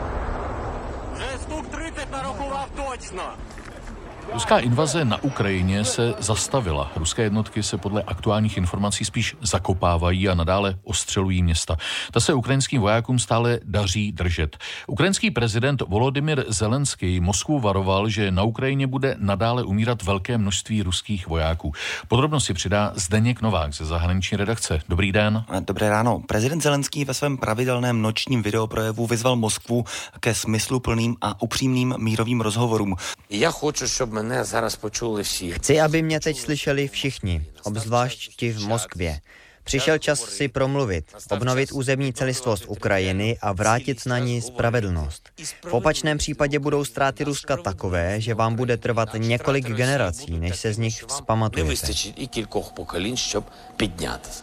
Ruská 4.33 4.59
invaze 4.59 5.05
na 5.05 5.23
Ukrajině 5.23 5.85
se 5.85 6.13
zastavila. 6.19 6.91
Ruské 6.95 7.23
jednotky 7.23 7.63
se 7.63 7.77
podle 7.77 8.03
aktuálních 8.03 8.57
informací 8.57 9.05
spíš 9.05 9.35
zakopávají 9.41 10.29
a 10.29 10.35
nadále 10.35 10.75
ostřelují 10.83 11.43
města. 11.43 11.77
Ta 12.11 12.19
se 12.19 12.33
ukrajinským 12.33 12.81
vojákům 12.81 13.19
stále 13.19 13.59
daří 13.63 14.11
držet. 14.11 14.57
Ukrajinský 14.87 15.31
prezident 15.31 15.81
Volodymyr 15.81 16.45
Zelenský 16.47 17.19
Moskvu 17.19 17.59
varoval, 17.59 18.09
že 18.09 18.31
na 18.31 18.43
Ukrajině 18.43 18.87
bude 18.87 19.15
nadále 19.19 19.63
umírat 19.63 20.03
velké 20.03 20.37
množství 20.37 20.81
ruských 20.81 21.27
vojáků. 21.27 21.71
Podrobnosti 22.07 22.53
přidá 22.53 22.91
Zdeněk 22.95 23.41
Novák 23.41 23.73
ze 23.73 23.85
zahraniční 23.85 24.37
redakce. 24.37 24.79
Dobrý 24.89 25.11
den. 25.11 25.43
Eh, 25.53 25.61
dobré 25.61 25.89
ráno. 25.89 26.19
Prezident 26.27 26.63
Zelenský 26.63 27.05
ve 27.05 27.13
svém 27.13 27.37
pravidelném 27.37 28.01
nočním 28.01 28.43
videoprojevu 28.43 29.07
vyzval 29.07 29.35
Moskvu 29.35 29.85
ke 30.19 30.33
smysluplným 30.33 31.15
a 31.21 31.41
upřímným 31.41 31.95
mírovým 31.97 32.41
rozhovorům. 32.41 32.95
Já 33.29 33.51
chci, 33.51 34.03
aby 34.03 34.22
мене 34.22 34.44
зараз 34.44 34.76
почули 34.76 35.22
всі. 35.22 35.52
Chci, 35.52 35.80
aby 35.80 36.02
mě 36.02 36.20
teď 36.20 36.38
slyšeli 36.38 36.88
všichni, 36.88 37.42
obzvlášť 37.64 38.36
ti 38.36 38.52
v 38.52 38.66
Moskvě. 38.66 39.20
Přišel 39.64 39.98
čas 39.98 40.24
si 40.24 40.48
promluvit, 40.48 41.04
obnovit 41.30 41.72
územní 41.72 42.12
celistvost 42.12 42.64
Ukrajiny 42.68 43.38
a 43.40 43.52
vrátit 43.52 44.06
na 44.06 44.18
ní 44.18 44.40
spravedlnost. 44.42 45.28
V 45.64 45.72
opačném 45.72 46.18
případě 46.18 46.58
budou 46.58 46.84
ztráty 46.84 47.24
Ruska 47.24 47.56
takové, 47.56 48.20
že 48.20 48.34
vám 48.34 48.56
bude 48.56 48.76
trvat 48.76 49.08
několik 49.16 49.66
generací, 49.66 50.38
než 50.38 50.56
se 50.56 50.72
z 50.72 50.78
nich 50.78 51.02
Не 51.02 51.08
vzpamatujete. 51.08 51.68
вистачить 51.68 52.14
і 52.16 52.26
кількох 52.26 52.72
поколінь, 52.74 53.16
щоб 53.16 53.44
піднятися. 53.76 54.42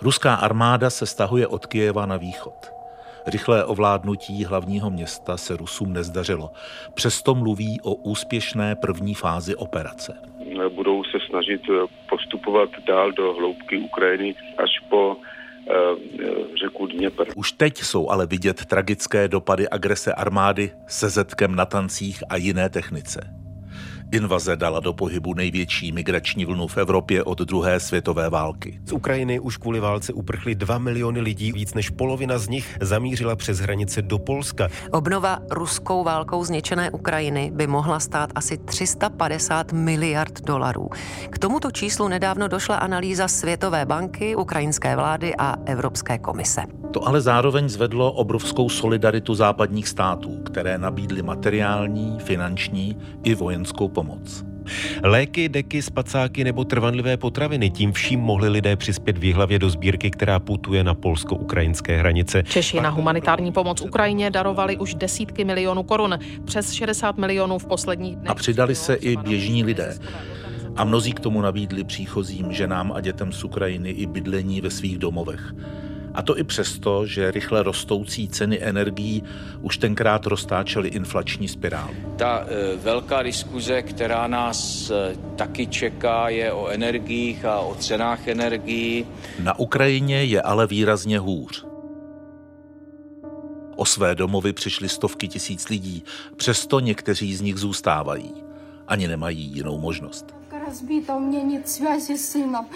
Ruská 0.00 0.34
armáda 0.34 0.90
se 0.90 1.06
stahuje 1.06 1.46
od 1.46 1.66
Kyjeva 1.66 2.06
na 2.06 2.16
východ. 2.16 2.75
Rychlé 3.27 3.65
ovládnutí 3.65 4.45
hlavního 4.45 4.89
města 4.89 5.37
se 5.37 5.57
Rusům 5.57 5.93
nezdařilo. 5.93 6.51
Přesto 6.93 7.35
mluví 7.35 7.79
o 7.83 7.95
úspěšné 7.95 8.75
první 8.75 9.13
fázi 9.15 9.55
operace. 9.55 10.13
budou 10.69 11.03
se 11.03 11.17
snažit 11.29 11.61
eh, 11.69 11.87
postupovat 12.09 12.69
dál 12.87 13.11
do 13.11 13.33
hloubky 13.33 13.77
Ukrajiny 13.77 14.35
až 14.57 14.69
po 14.89 15.17
eh, 15.17 15.73
řeku 16.59 16.87
Dněpr. 16.87 17.27
Už 17.35 17.51
teď 17.51 17.77
jsou 17.77 18.09
ale 18.09 18.25
vidět 18.25 18.65
tragické 18.65 19.27
dopady 19.27 19.69
agrese 19.69 20.13
armády 20.13 20.71
se 20.87 21.09
zetkem 21.09 21.55
na 21.55 21.65
tancích 21.65 22.23
a 22.29 22.35
jiné 22.35 22.69
technice. 22.69 23.46
Invaze 24.11 24.55
dala 24.55 24.79
do 24.79 24.93
pohybu 24.93 25.33
největší 25.33 25.91
migrační 25.91 26.45
vlnu 26.45 26.67
v 26.67 26.77
Evropě 26.77 27.23
od 27.23 27.41
druhé 27.41 27.79
světové 27.79 28.29
války. 28.29 28.79
Z 28.85 28.91
Ukrajiny 28.91 29.39
už 29.39 29.57
kvůli 29.57 29.79
válce 29.79 30.13
uprchly 30.13 30.55
2 30.55 30.77
miliony 30.77 31.21
lidí, 31.21 31.51
víc 31.51 31.73
než 31.73 31.89
polovina 31.89 32.37
z 32.37 32.47
nich 32.47 32.77
zamířila 32.81 33.35
přes 33.35 33.59
hranice 33.59 34.01
do 34.01 34.19
Polska. 34.19 34.67
Obnova 34.91 35.39
ruskou 35.51 36.03
válkou 36.03 36.43
zničené 36.43 36.91
Ukrajiny 36.91 37.51
by 37.53 37.67
mohla 37.67 37.99
stát 37.99 38.29
asi 38.35 38.57
350 38.57 39.71
miliard 39.71 40.41
dolarů. 40.41 40.89
K 41.29 41.39
tomuto 41.39 41.71
číslu 41.71 42.07
nedávno 42.07 42.47
došla 42.47 42.75
analýza 42.75 43.27
Světové 43.27 43.85
banky, 43.85 44.35
ukrajinské 44.35 44.95
vlády 44.95 45.35
a 45.35 45.55
Evropské 45.65 46.17
komise. 46.17 46.61
To 46.91 47.07
ale 47.07 47.21
zároveň 47.21 47.69
zvedlo 47.69 48.11
obrovskou 48.11 48.69
solidaritu 48.69 49.35
západních 49.35 49.87
států, 49.87 50.37
které 50.45 50.77
nabídly 50.77 51.21
materiální, 51.21 52.17
finanční 52.19 52.97
i 53.23 53.35
vojenskou 53.35 53.87
pomoc. 53.97 54.45
Léky, 55.03 55.49
deky, 55.49 55.81
spacáky 55.81 56.43
nebo 56.43 56.63
trvanlivé 56.63 57.17
potraviny. 57.17 57.69
Tím 57.69 57.91
vším 57.91 58.19
mohli 58.19 58.49
lidé 58.49 58.75
přispět 58.75 59.17
v 59.17 59.23
Jihlavě 59.23 59.59
do 59.59 59.69
sbírky, 59.69 60.11
která 60.11 60.39
putuje 60.39 60.83
na 60.83 60.93
polsko-ukrajinské 60.93 61.97
hranice. 61.97 62.43
Češi 62.43 62.81
na 62.81 62.89
humanitární 62.89 63.51
pomoc 63.51 63.81
Ukrajině 63.81 64.29
darovali 64.29 64.77
už 64.77 64.95
desítky 64.95 65.45
milionů 65.45 65.83
korun, 65.83 66.19
přes 66.45 66.71
60 66.71 67.17
milionů 67.17 67.57
v 67.57 67.65
posledních 67.65 68.15
dnech. 68.15 68.29
A 68.29 68.35
přidali 68.35 68.75
se 68.75 68.93
i 68.93 69.17
běžní 69.17 69.63
lidé. 69.63 69.97
A 70.75 70.83
mnozí 70.83 71.13
k 71.13 71.19
tomu 71.19 71.41
nabídli 71.41 71.83
příchozím 71.83 72.53
ženám 72.53 72.91
a 72.91 73.01
dětem 73.01 73.31
z 73.31 73.43
Ukrajiny 73.43 73.89
i 73.89 74.05
bydlení 74.05 74.61
ve 74.61 74.69
svých 74.69 74.97
domovech. 74.97 75.53
A 76.17 76.21
to 76.21 76.37
i 76.37 76.43
přesto, 76.43 77.05
že 77.05 77.31
rychle 77.31 77.63
rostoucí 77.63 78.27
ceny 78.27 78.63
energií 78.63 79.23
už 79.61 79.77
tenkrát 79.77 80.25
roztáčely 80.25 80.89
inflační 80.89 81.47
spirálu. 81.47 81.93
Ta 82.15 82.45
e, 82.47 82.75
velká 82.75 83.23
diskuze, 83.23 83.81
která 83.81 84.27
nás 84.27 84.89
e, 84.89 85.15
taky 85.35 85.67
čeká, 85.67 86.29
je 86.29 86.51
o 86.51 86.67
energiích 86.67 87.45
a 87.45 87.59
o 87.59 87.75
cenách 87.75 88.27
energií. 88.27 89.05
Na 89.39 89.59
Ukrajině 89.59 90.23
je 90.23 90.41
ale 90.41 90.67
výrazně 90.67 91.19
hůř. 91.19 91.65
O 93.75 93.85
své 93.85 94.15
domovy 94.15 94.53
přišly 94.53 94.89
stovky 94.89 95.27
tisíc 95.27 95.69
lidí, 95.69 96.03
přesto 96.35 96.79
někteří 96.79 97.35
z 97.35 97.41
nich 97.41 97.57
zůstávají. 97.57 98.33
Ani 98.87 99.07
nemají 99.07 99.41
jinou 99.41 99.77
možnost 99.77 100.36
разбита, 100.66 101.14
у 101.14 101.20
меня 101.20 101.42
нет 101.42 101.68
связи 101.68 102.16
с 102.16 102.32
сыном. 102.32 102.66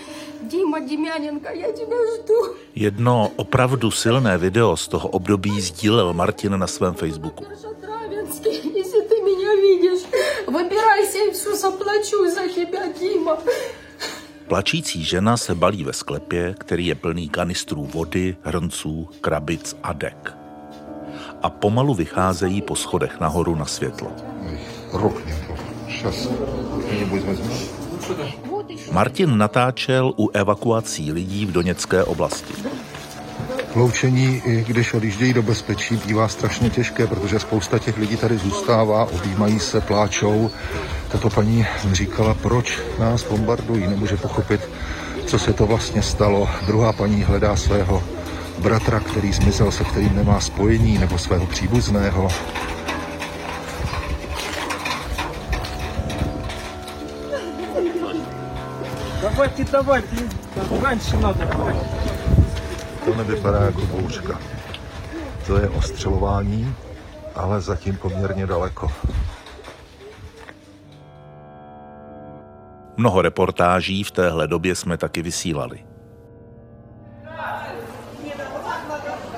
Дима 0.43 0.81
Демяненко, 0.81 1.53
я 1.55 1.73
тебя 1.73 1.97
жду. 2.15 2.57
Jedno 2.75 3.31
opravdu 3.37 3.91
silné 3.91 4.39
video 4.39 4.77
z 4.77 4.89
toho 4.89 5.09
období 5.09 5.61
sdílel 5.61 6.13
Martin 6.13 6.59
na 6.59 6.67
svém 6.67 6.95
Facebooku. 6.95 7.45
Травинский, 7.81 8.73
если 8.75 9.01
ты 9.09 9.17
меня 9.23 9.55
видишь, 9.55 10.05
выбирайся 10.47 11.29
и 11.29 11.33
все 11.33 11.55
заплачу 11.55 12.29
за 12.31 12.49
тебя, 12.49 12.87
Дима. 13.01 13.39
Plačící 14.49 15.05
žena 15.05 15.37
se 15.37 15.55
balí 15.55 15.85
ve 15.85 15.93
sklepě, 15.93 16.55
který 16.59 16.87
je 16.87 16.95
plný 16.95 17.29
kanistrů 17.29 17.85
vody, 17.85 18.37
hrnců, 18.43 19.09
krabic 19.21 19.77
a 19.83 19.93
dek. 19.93 20.35
A 21.43 21.51
pomalu 21.51 21.95
vycházejí 21.95 22.63
po 22.63 22.77
schodech 22.77 23.21
nahoru 23.21 23.55
na 23.55 23.65
světlo. 23.65 24.13
Rukně. 24.93 25.35
Сейчас 25.47 25.60
Čas. 26.00 26.28
Martin 28.92 29.38
natáčel 29.38 30.14
u 30.18 30.30
evakuací 30.34 31.12
lidí 31.12 31.46
v 31.46 31.52
Doněcké 31.52 32.04
oblasti. 32.04 32.54
Loučení, 33.76 34.42
když 34.68 34.94
odjíždějí 34.94 35.34
do 35.34 35.42
bezpečí, 35.42 36.02
bývá 36.06 36.28
strašně 36.28 36.70
těžké, 36.70 37.08
protože 37.08 37.40
spousta 37.40 37.80
těch 37.80 37.98
lidí 37.98 38.18
tady 38.18 38.38
zůstává, 38.38 39.06
objímají 39.06 39.60
se, 39.60 39.82
pláčou. 39.82 40.50
Tato 41.12 41.30
paní 41.30 41.66
říkala, 41.92 42.34
proč 42.34 42.80
nás 43.00 43.24
bombardují, 43.24 43.88
nemůže 43.88 44.18
pochopit, 44.18 44.62
co 45.26 45.40
se 45.40 45.54
to 45.54 45.66
vlastně 45.66 46.02
stalo. 46.02 46.50
Druhá 46.66 46.94
paní 46.94 47.24
hledá 47.24 47.56
svého 47.56 48.04
bratra, 48.60 49.00
který 49.00 49.34
zmizel, 49.34 49.72
se 49.72 49.84
kterým 49.84 50.16
nemá 50.16 50.40
spojení, 50.40 50.98
nebo 50.98 51.18
svého 51.18 51.46
příbuzného. 51.46 52.28
Давайте, 59.41 59.65
давайте, 59.65 60.17
раньше 60.83 61.17
надо. 61.17 61.45
To 63.05 63.15
nevypadá 63.15 63.65
jako 63.65 63.81
bouřka. 63.81 64.41
To 65.47 65.57
je 65.57 65.69
ostřelování, 65.69 66.75
ale 67.35 67.61
zatím 67.61 67.97
poměrně 67.97 68.47
daleko. 68.47 68.93
Mnoho 72.97 73.23
reportáží 73.23 74.05
v 74.05 74.11
téhle 74.11 74.49
době 74.49 74.75
jsme 74.75 74.97
taky 74.97 75.23
vysílali. 75.23 75.85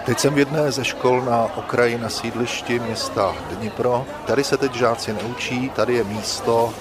Teď 0.07 0.19
jsem 0.19 0.35
v 0.35 0.39
jedné 0.39 0.73
ze 0.73 0.85
škol 0.85 1.23
na 1.23 1.45
okraji 1.57 1.99
na 1.99 2.09
sídlišti 2.09 2.79
města 2.79 3.35
Dnipro. 3.59 4.07
Tady 4.27 4.45
se 4.45 4.57
teď 4.57 4.75
žáci 4.75 5.13
neučí, 5.13 5.71
tady 5.71 5.95
je 5.95 6.05
místo 6.05 6.75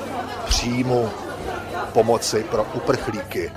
příjmu 0.45 1.09
pomoci 1.93 2.43
pro 2.43 2.65
uprchlíky. 2.75 3.51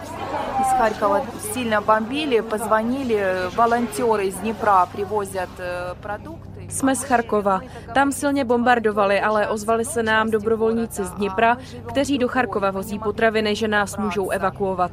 Из 0.60 0.66
Харькова 0.78 1.24
сильно 1.54 1.80
бомбили, 1.80 2.40
позвонили, 2.40 3.48
волонтеры 3.56 4.26
из 4.26 4.34
Днепра 4.34 4.86
привозят 4.92 5.48
э, 5.58 5.94
продукты. 6.02 6.53
Jsme 6.69 6.95
z 6.95 7.03
Charkova. 7.03 7.61
Tam 7.93 8.11
silně 8.11 8.45
bombardovali, 8.45 9.21
ale 9.21 9.47
ozvali 9.47 9.85
se 9.85 10.03
nám 10.03 10.31
dobrovolníci 10.31 11.03
z 11.03 11.11
Dnipra, 11.11 11.57
kteří 11.87 12.17
do 12.17 12.27
Charkova 12.27 12.71
vozí 12.71 12.99
potraviny, 12.99 13.55
že 13.55 13.67
nás 13.67 13.97
můžou 13.97 14.29
evakuovat. 14.29 14.91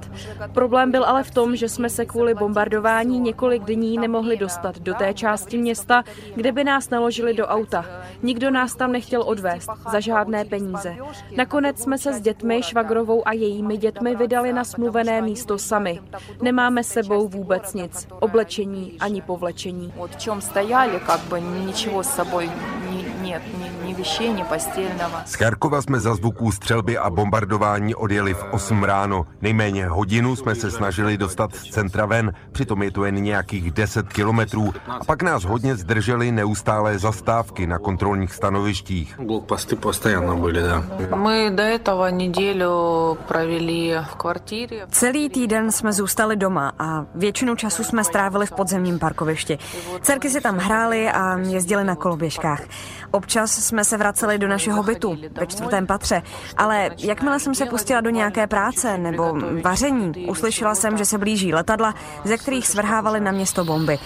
Problém 0.55 0.91
byl 0.91 1.05
ale 1.05 1.23
v 1.23 1.31
tom, 1.31 1.57
že 1.57 1.69
jsme 1.69 1.91
se 1.91 2.07
kvůli 2.07 2.35
bombardování 2.35 3.21
několik 3.21 3.65
dní 3.65 3.99
nemohli 3.99 4.37
dostat 4.37 4.79
do 4.79 4.95
té 4.95 5.15
části 5.15 5.59
města, 5.59 6.05
kde 6.35 6.53
by 6.53 6.65
nás 6.65 6.91
naložili 6.91 7.35
do 7.35 7.47
auta. 7.47 7.85
Nikdo 8.23 8.51
nás 8.51 8.75
tam 8.75 8.93
nechtěl 8.93 9.23
odvést 9.23 9.71
za 9.93 10.01
žádné 10.01 10.45
peníze. 10.45 10.97
Nakonec 11.37 11.83
jsme 11.83 11.99
se 11.99 12.13
s 12.13 12.21
dětmi, 12.21 12.63
švagrovou 12.63 13.29
a 13.29 13.33
jejími 13.33 13.77
dětmi 13.77 14.17
vydali 14.17 14.53
na 14.53 14.65
smluvené 14.65 15.23
místo 15.23 15.59
sami. 15.59 16.01
Nemáme 16.43 16.85
sebou 16.85 17.29
vůbec 17.29 17.75
nic, 17.75 18.09
oblečení 18.21 18.97
ani 19.01 19.23
povlečení. 19.23 19.93
Od 19.99 20.17
čem 20.17 20.41
stajali, 20.41 20.93
jak 20.93 21.21
by 21.29 21.41
бы 21.62 21.66
ничего 21.66 22.04
с 22.04 22.10
собой 22.10 22.50
не- 22.92 23.30
нет, 23.30 23.42
ни, 23.60 23.88
ни 23.88 23.94
вещей, 23.94 24.34
ни 24.34 24.44
постельного. 24.44 25.22
Z 25.26 25.34
Charkova 25.36 25.82
jsme 25.82 26.00
za 26.00 26.16
zvuků 26.16 26.52
střelby 26.52 26.98
a 26.98 27.10
bombardování 27.10 27.96
odjeli 27.96 28.34
v 28.34 28.46
8 28.52 28.84
ráno. 28.84 29.26
Nejméně 29.42 29.88
hodinu 29.88 30.36
jsme 30.36 30.56
se 30.56 30.72
snažili 30.72 31.18
dostat 31.18 31.56
z 31.56 31.70
centra 31.70 32.06
ven, 32.06 32.34
přitom 32.52 32.84
je 32.84 32.92
to 32.92 33.06
jen 33.06 33.16
nějakých 33.16 33.72
10 33.72 34.08
kilometrů. 34.14 34.74
A 34.88 35.00
pak 35.06 35.22
nás 35.22 35.44
hodně 35.44 35.76
zdržely 35.76 36.32
neustálé 36.32 37.00
zastávky 37.00 37.68
na 37.68 37.80
kontrolních 37.80 38.34
stanovištích. 38.34 39.20
Блокпосты 39.20 39.76
постоянно 39.76 40.36
были, 40.36 40.62
да. 40.62 40.84
Мы 41.16 41.50
до 41.50 41.64
этого 41.64 42.08
неделю 42.12 43.18
провели 43.28 43.96
в 44.12 44.16
квартире. 44.16 44.88
Celý 44.92 45.30
týden 45.30 45.72
jsme 45.72 45.94
zůstali 45.94 46.36
doma 46.36 46.72
a 46.80 47.06
většinu 47.16 47.56
času 47.56 47.84
jsme 47.84 48.04
strávili 48.04 48.46
v 48.46 48.52
podzemním 48.52 49.00
parkovišti. 49.00 49.58
Dcerky 50.02 50.30
si 50.30 50.42
tam 50.42 50.58
hrály 50.58 51.10
a 51.10 51.38
jezdili 51.53 51.85
na 51.85 51.97
koloběžkách. 51.97 52.63
Občas 53.11 53.53
jsme 53.53 53.85
se 53.85 53.97
vraceli 53.97 54.39
do 54.39 54.49
našeho 54.49 54.83
bytu 54.83 55.17
ve 55.33 55.47
čtvrtém 55.47 55.87
patře, 55.87 56.23
ale 56.57 56.91
jakmile 56.99 57.41
jsem 57.41 57.55
se 57.55 57.67
pustila 57.67 58.01
do 58.01 58.11
nějaké 58.11 58.47
práce 58.47 58.99
nebo 58.99 59.35
vaření, 59.63 60.27
uslyšela 60.29 60.75
jsem, 60.75 60.99
že 60.99 61.05
se 61.05 61.19
blíží 61.19 61.55
letadla, 61.55 61.95
ze 62.25 62.37
kterých 62.37 62.69
svrhávaly 62.69 63.21
na 63.21 63.33
město 63.33 63.65
bomby. 63.65 63.99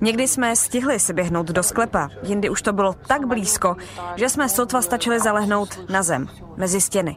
Někdy 0.00 0.28
jsme 0.28 0.56
stihli 0.56 1.00
si 1.00 1.12
běhnout 1.12 1.46
do 1.46 1.62
sklepa, 1.62 2.08
jindy 2.22 2.50
už 2.50 2.62
to 2.62 2.72
bylo 2.72 2.94
tak 3.06 3.26
blízko, 3.26 3.76
že 4.16 4.28
jsme 4.28 4.48
sotva 4.48 4.82
stačili 4.82 5.20
zalehnout 5.20 5.90
na 5.90 6.02
zem, 6.02 6.28
mezi 6.56 6.80
stěny. 6.80 7.16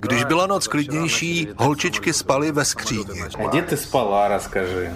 Když 0.00 0.24
byla 0.24 0.46
noc 0.46 0.66
klidnější, 0.66 1.48
holčičky 1.56 2.12
spaly 2.12 2.52
ve 2.52 2.64
skříni. 2.64 3.04
Kde 3.50 3.62
ty 3.62 3.76
spala, 3.76 4.28
rozkaži 4.28 4.90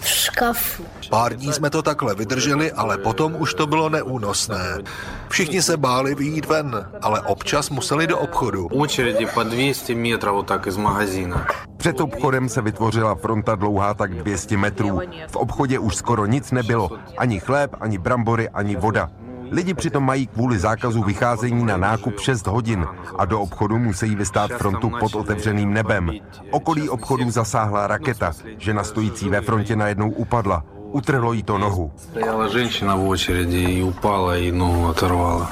V 0.00 0.08
škafu. 0.08 0.84
Pár 1.10 1.34
dní 1.34 1.52
jsme 1.52 1.70
to 1.70 1.82
takhle 1.82 2.14
vydrželi, 2.14 2.72
ale 2.72 2.98
potom 2.98 3.36
už 3.38 3.54
to 3.54 3.66
bylo 3.66 3.88
neúnosné. 3.88 4.78
Všichni 5.28 5.62
se 5.62 5.76
báli 5.76 6.14
vyjít 6.14 6.46
ven, 6.46 6.86
ale 7.02 7.20
občas 7.20 7.70
museli 7.70 8.06
do 8.06 8.18
obchodu. 8.18 8.66
Очереди 8.66 9.26
по 9.34 9.42
200 9.42 9.94
метров 9.94 10.34
вот 10.34 10.46
так 10.46 10.66
из 10.66 10.76
магазина. 10.76 11.46
Před 11.76 12.00
obchodem 12.00 12.48
se 12.48 12.62
vytvořila 12.62 13.14
fronta 13.14 13.54
dlouhá 13.54 13.94
tak 13.94 14.14
200 14.14 14.56
metrů. 14.56 15.00
V 15.28 15.36
obchodě 15.36 15.78
už 15.78 15.96
skoro 15.96 16.26
nic 16.26 16.50
nebylo. 16.50 16.90
Ani 17.18 17.40
chléb, 17.40 17.74
ani 17.80 17.98
brambory, 17.98 18.48
ani 18.48 18.76
voda. 18.76 19.10
Lidi 19.50 19.74
přitom 19.74 20.04
mají 20.04 20.26
kvůli 20.26 20.58
zákazu 20.58 21.02
vycházení 21.02 21.64
na 21.64 21.76
nákup 21.76 22.20
6 22.20 22.46
hodin 22.46 22.86
a 23.18 23.24
do 23.24 23.40
obchodu 23.40 23.78
musí 23.78 24.16
vystát 24.16 24.50
frontu 24.50 24.90
pod 25.00 25.14
otevřeným 25.14 25.72
nebem. 25.72 26.10
Okolí 26.50 26.88
obchodu 26.88 27.30
zasáhla 27.30 27.86
raketa, 27.86 28.32
žena 28.58 28.84
stojící 28.84 29.28
ve 29.28 29.40
frontě 29.40 29.76
najednou 29.76 30.10
upadla. 30.10 30.64
Utrhlo 30.92 31.32
jí 31.32 31.42
to 31.42 31.58
nohu. 31.58 31.92
Стояла 31.96 32.48
женщина 32.48 32.96
в 32.96 33.08
очереди 33.08 33.56
и 33.56 33.82
упала, 33.82 34.38
и 34.38 34.52
ногу 34.52 34.86
оторвала. 34.86 35.50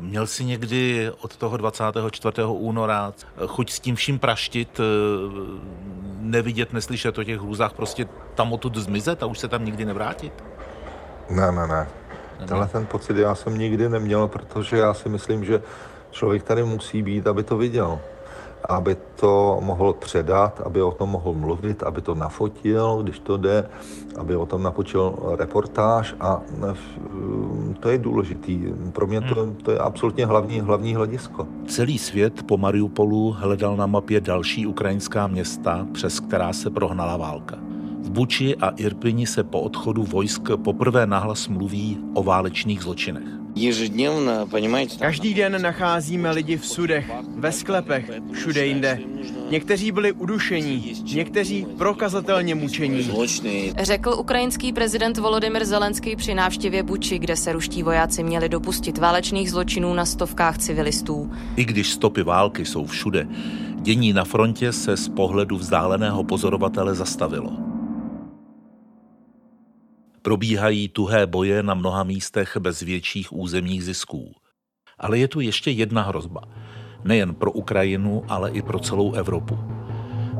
Měl 0.00 0.26
jsi 0.26 0.44
někdy 0.44 1.10
od 1.20 1.36
toho 1.36 1.56
24. 1.56 2.42
února 2.46 3.12
chuť 3.46 3.72
s 3.72 3.80
tím 3.80 3.96
vším 3.96 4.18
praštit, 4.18 4.80
eh, 4.80 4.84
nevidět, 6.18 6.72
neslyšet 6.72 7.18
o 7.18 7.24
těch 7.24 7.40
hrůzách, 7.40 7.72
prostě 7.72 8.06
tam 8.34 8.52
odtud 8.52 8.76
zmizet 8.76 9.22
a 9.22 9.26
už 9.26 9.38
se 9.38 9.48
tam 9.48 9.64
nikdy 9.64 9.84
nevrátit? 9.84 10.44
Ne, 11.30 11.52
ne, 11.52 11.66
ne. 11.66 11.88
Tenhle 12.46 12.66
ten 12.66 12.86
pocit 12.86 13.16
já 13.16 13.34
jsem 13.34 13.58
nikdy 13.58 13.88
neměl, 13.88 14.28
protože 14.28 14.76
já 14.76 14.94
si 14.94 15.08
myslím, 15.08 15.44
že 15.44 15.62
člověk 16.10 16.42
tady 16.42 16.64
musí 16.64 17.02
být, 17.02 17.26
aby 17.26 17.42
to 17.42 17.56
viděl. 17.56 18.00
Aby 18.68 18.96
to 19.16 19.58
mohl 19.60 19.92
předat, 19.92 20.60
aby 20.64 20.82
o 20.82 20.90
tom 20.90 21.10
mohl 21.10 21.32
mluvit, 21.32 21.82
aby 21.82 22.00
to 22.00 22.14
nafotil, 22.14 23.02
když 23.02 23.18
to 23.18 23.36
jde, 23.36 23.68
aby 24.16 24.36
o 24.36 24.46
tom 24.46 24.62
napočil 24.62 25.14
reportáž 25.38 26.14
a 26.20 26.40
eh, 26.68 26.74
to 27.80 27.88
je 27.88 27.98
důležitý. 27.98 28.64
Pro 28.92 29.06
mě 29.06 29.20
to, 29.20 29.46
to 29.62 29.70
je 29.70 29.78
absolutně 29.78 30.26
hlavní, 30.26 30.60
hlavní 30.60 30.94
hledisko. 30.94 31.46
Celý 31.66 31.98
svět 31.98 32.42
po 32.42 32.56
Mariupolu 32.56 33.36
hledal 33.38 33.76
na 33.76 33.86
mapě 33.86 34.20
další 34.20 34.66
ukrajinská 34.66 35.26
města, 35.26 35.86
přes 35.92 36.20
která 36.20 36.52
se 36.52 36.70
prohnala 36.70 37.16
válka. 37.16 37.56
V 38.02 38.10
Buči 38.10 38.56
a 38.56 38.68
Irpini 38.68 39.26
se 39.26 39.44
po 39.44 39.60
odchodu 39.60 40.02
vojsk 40.02 40.42
poprvé 40.64 41.06
nahlas 41.06 41.48
mluví 41.48 41.98
o 42.14 42.22
válečných 42.22 42.82
zločinech. 42.82 43.39
Každý 44.98 45.34
den 45.34 45.62
nacházíme 45.62 46.30
lidi 46.30 46.56
v 46.56 46.66
sudech, 46.66 47.10
ve 47.36 47.52
sklepech, 47.52 48.10
všude 48.32 48.66
jinde. 48.66 48.98
Někteří 49.50 49.92
byli 49.92 50.12
udušení, 50.12 50.94
někteří 51.14 51.66
prokazatelně 51.78 52.54
mučení. 52.54 53.10
Řekl 53.78 54.16
ukrajinský 54.18 54.72
prezident 54.72 55.18
Volodymyr 55.18 55.64
Zelenský 55.64 56.16
při 56.16 56.34
návštěvě 56.34 56.82
Buči, 56.82 57.18
kde 57.18 57.36
se 57.36 57.52
ruští 57.52 57.82
vojáci 57.82 58.22
měli 58.22 58.48
dopustit 58.48 58.98
válečných 58.98 59.50
zločinů 59.50 59.94
na 59.94 60.04
stovkách 60.04 60.58
civilistů. 60.58 61.30
I 61.56 61.64
když 61.64 61.90
stopy 61.90 62.22
války 62.22 62.64
jsou 62.64 62.86
všude, 62.86 63.26
dění 63.74 64.12
na 64.12 64.24
frontě 64.24 64.72
se 64.72 64.96
z 64.96 65.08
pohledu 65.08 65.56
vzdáleného 65.56 66.24
pozorovatele 66.24 66.94
zastavilo. 66.94 67.69
Probíhají 70.21 70.87
tuhé 70.89 71.27
boje 71.27 71.63
na 71.63 71.73
mnoha 71.73 72.03
místech 72.03 72.57
bez 72.57 72.79
větších 72.79 73.33
územních 73.33 73.83
zisků. 73.83 74.35
Ale 74.99 75.17
je 75.17 75.27
tu 75.27 75.39
ještě 75.39 75.71
jedna 75.71 76.01
hrozba. 76.01 76.41
Nejen 77.03 77.35
pro 77.35 77.51
Ukrajinu, 77.51 78.23
ale 78.27 78.51
i 78.51 78.61
pro 78.61 78.79
celou 78.79 79.13
Evropu. 79.13 79.59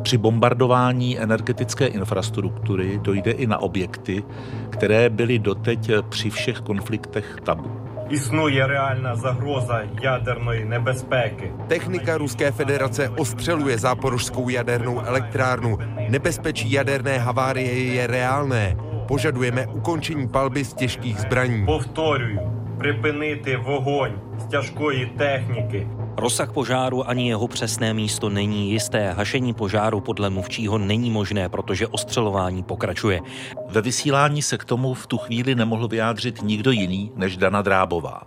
Při 0.04 0.18
bombardování 0.18 1.20
energetické 1.20 1.88
infrastruktury 1.88 3.00
dojde 3.04 3.32
i 3.32 3.48
na 3.48 3.58
objekty, 3.58 4.24
které 4.70 5.10
byly 5.10 5.40
doteď 5.40 5.92
při 6.10 6.30
všech 6.30 6.60
konfliktech 6.60 7.38
tabu. 7.44 7.72
Існує 8.10 8.68
реальна 8.68 9.16
загроза 9.16 9.82
ядерної 10.02 10.66
небезпеки. 10.66 11.54
Technika 11.68 12.18
Ruské 12.18 12.52
federace 12.52 13.10
ostřeluje 13.10 13.78
záporožskou 13.78 14.50
jadernou 14.50 15.00
elektrárnu. 15.00 15.78
Nebezpečí 16.10 16.72
jaderné 16.72 17.18
havárie 17.18 17.84
je 17.84 18.08
reálné. 18.08 18.78
požadujeme 19.11 19.67
ukončení 19.67 20.29
palby 20.29 20.65
z 20.65 20.75
těžkých 20.75 21.19
zbraní. 21.19 21.67
Povtoruju, 21.67 22.39
připinit 22.79 23.49
vohoň 23.63 24.13
z 24.39 24.47
těžkої 24.47 25.07
techniky. 25.07 25.89
Rozsah 26.17 26.53
požáru 26.53 27.09
ani 27.09 27.29
jeho 27.29 27.49
přesné 27.49 27.95
místo 27.95 28.29
není 28.29 28.71
jisté. 28.71 29.13
Hašení 29.13 29.55
požáru 29.55 30.01
podle 30.01 30.31
mluvčího 30.31 30.79
není 30.79 31.11
možné, 31.11 31.49
protože 31.49 31.87
ostřelování 31.87 32.63
pokračuje. 32.63 33.21
Ve 33.69 33.81
vysílání 33.83 34.43
se 34.43 34.59
k 34.59 34.65
tomu 34.65 34.95
v 34.95 35.07
tu 35.07 35.19
chvíli 35.19 35.55
nemohl 35.55 35.89
vyjádřit 35.89 36.43
nikdo 36.43 36.71
jiný 36.71 37.13
než 37.17 37.37
Dana 37.37 37.63
Drábová. 37.63 38.23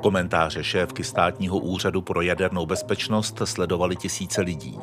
Komentáře 0.00 0.64
šéfky 0.64 1.04
státního 1.04 1.58
úřadu 1.58 2.02
pro 2.02 2.20
jadernou 2.20 2.66
bezpečnost 2.66 3.42
sledovali 3.44 3.96
tisíce 3.96 4.40
lidí. 4.40 4.78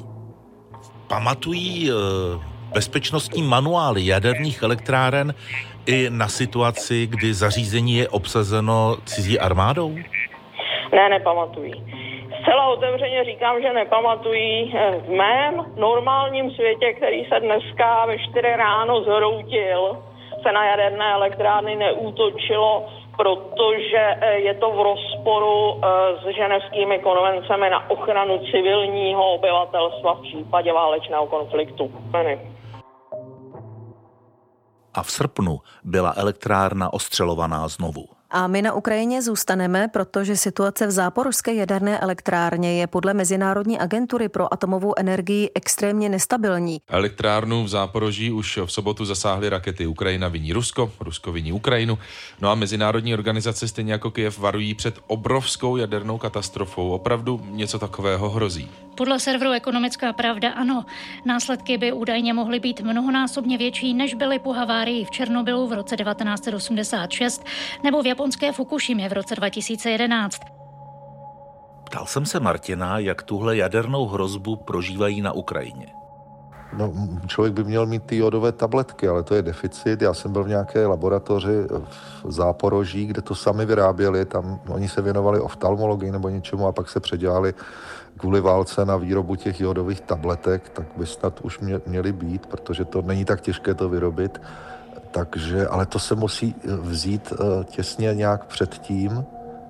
Pamatují 1.08 1.92
eh, 1.92 2.55
bezpečnostní 2.76 3.42
manuály 3.44 4.06
jaderných 4.06 4.64
elektráren 4.64 5.34
i 5.86 6.10
na 6.10 6.28
situaci, 6.28 7.08
kdy 7.08 7.34
zařízení 7.34 7.94
je 7.96 8.10
obsazeno 8.10 8.96
cizí 9.06 9.40
armádou? 9.40 9.92
Ne, 10.92 11.10
nepamatují. 11.10 11.74
Zcela 12.42 12.68
otevřeně 12.68 13.24
říkám, 13.24 13.62
že 13.62 13.74
nepamatují 13.74 14.74
eh, 14.76 15.00
v 15.08 15.10
mém 15.10 15.66
normálním 15.78 16.52
světě, 16.52 16.94
který 16.94 17.26
se 17.26 17.40
dneska 17.40 18.06
ve 18.06 18.18
4 18.20 18.42
ráno 18.56 19.04
zhroutil, 19.04 19.98
se 20.44 20.52
na 20.52 20.66
jaderné 20.66 21.14
elektrárny 21.14 21.76
neútočilo, 21.76 22.86
protože 23.18 24.04
eh, 24.22 24.40
je 24.40 24.54
to 24.54 24.72
v 24.72 24.82
rozporu 24.82 25.58
eh, 25.76 25.88
s 26.24 26.36
ženevskými 26.36 27.00
konvencemi 27.00 27.70
na 27.70 27.90
ochranu 27.90 28.40
civilního 28.52 29.34
obyvatelstva 29.34 30.14
v 30.14 30.22
případě 30.22 30.74
válečného 30.74 31.28
konfliktu. 31.28 31.92
A 34.96 35.04
v 35.04 35.12
srpnu 35.12 35.60
byla 35.84 36.14
elektrárna 36.18 36.94
ostřelovaná 36.94 37.68
znovu. 37.68 38.06
A 38.32 38.48
my 38.48 38.62
na 38.62 38.74
Ukrajině 38.74 39.22
zůstaneme, 39.22 39.88
protože 39.88 40.38
situace 40.38 40.88
v 40.88 40.92
záporožské 40.92 41.54
jaderné 41.54 42.00
elektrárně 42.00 42.80
je 42.80 42.88
podle 42.88 43.14
Mezinárodní 43.14 43.80
agentury 43.80 44.30
pro 44.30 44.54
atomovou 44.54 44.94
energii 44.98 45.50
extrémně 45.56 46.10
nestabilní. 46.10 46.82
Elektrárnu 46.88 47.64
v 47.64 47.68
Záporoží 47.68 48.32
už 48.32 48.60
v 48.66 48.72
sobotu 48.72 49.06
zasáhly 49.06 49.50
rakety. 49.50 49.88
Ukrajina 49.88 50.28
viní 50.28 50.54
Rusko, 50.54 50.92
Rusko 51.00 51.32
viní 51.32 51.54
Ukrajinu. 51.54 51.98
No 52.42 52.50
a 52.50 52.56
mezinárodní 52.56 53.14
organizace 53.14 53.68
stejně 53.68 53.92
jako 53.92 54.12
Kiev 54.12 54.40
varují 54.40 54.74
před 54.74 54.96
obrovskou 55.08 55.78
jadernou 55.78 56.18
katastrofou. 56.18 56.92
Opravdu 56.92 57.42
něco 57.50 57.80
takového 57.80 58.30
hrozí. 58.30 58.72
Podle 58.96 59.20
serveru 59.20 59.52
Ekonomická 59.52 60.14
pravda 60.14 60.52
ano. 60.52 60.86
Následky 61.26 61.78
by 61.78 61.94
údajně 61.94 62.34
mohly 62.34 62.60
být 62.60 62.82
mnohonásobně 62.82 63.58
větší, 63.58 63.94
než 63.94 64.14
byly 64.14 64.40
po 64.40 64.54
havárii 64.54 65.06
v 65.06 65.12
Černobylu 65.12 65.68
v 65.68 65.74
roce 65.74 65.98
1986 65.98 67.46
nebo 67.84 68.02
v 68.02 68.06
japonské 68.06 68.52
Fukushimě 68.52 69.10
v 69.10 69.14
roce 69.14 69.36
2011. 69.36 70.42
Ptal 71.86 72.06
jsem 72.06 72.26
se 72.26 72.40
Martina, 72.40 73.00
jak 73.00 73.24
tuhle 73.24 73.58
jadernou 73.58 74.06
hrozbu 74.06 74.56
prožívají 74.56 75.22
na 75.22 75.32
Ukrajině. 75.32 76.05
No, 76.78 76.94
člověk 77.28 77.54
by 77.54 77.64
měl 77.64 77.86
mít 77.86 78.04
ty 78.04 78.18
jodové 78.18 78.52
tabletky, 78.52 79.08
ale 79.08 79.24
to 79.24 79.36
je 79.36 79.42
deficit. 79.42 80.02
Já 80.02 80.14
jsem 80.14 80.32
byl 80.32 80.44
v 80.44 80.48
nějaké 80.48 80.86
laboratoři 80.86 81.68
v 82.24 82.32
Záporoží, 82.32 83.06
kde 83.06 83.22
to 83.22 83.36
sami 83.36 83.66
vyráběli. 83.66 84.26
Tam 84.26 84.60
oni 84.68 84.90
se 84.90 85.02
věnovali 85.02 85.40
oftalmologii 85.40 86.12
nebo 86.12 86.30
něčemu 86.30 86.68
a 86.68 86.72
pak 86.72 86.90
se 86.90 87.00
předělali 87.00 87.54
kvůli 88.18 88.42
válce 88.42 88.86
na 88.86 88.98
výrobu 88.98 89.36
těch 89.36 89.62
jodových 89.62 90.02
tabletek, 90.02 90.70
tak 90.70 90.86
by 90.98 91.06
snad 91.06 91.42
už 91.42 91.60
mě, 91.60 91.82
měly 91.86 92.14
být, 92.14 92.46
protože 92.46 92.86
to 92.86 93.02
není 93.02 93.26
tak 93.26 93.42
těžké 93.42 93.74
to 93.74 93.90
vyrobit. 93.90 94.42
Takže, 95.12 95.68
ale 95.68 95.86
to 95.86 96.00
se 96.00 96.16
musí 96.16 96.56
vzít 96.64 97.32
uh, 97.32 97.64
těsně 97.64 98.14
nějak 98.14 98.46
předtím, 98.46 99.26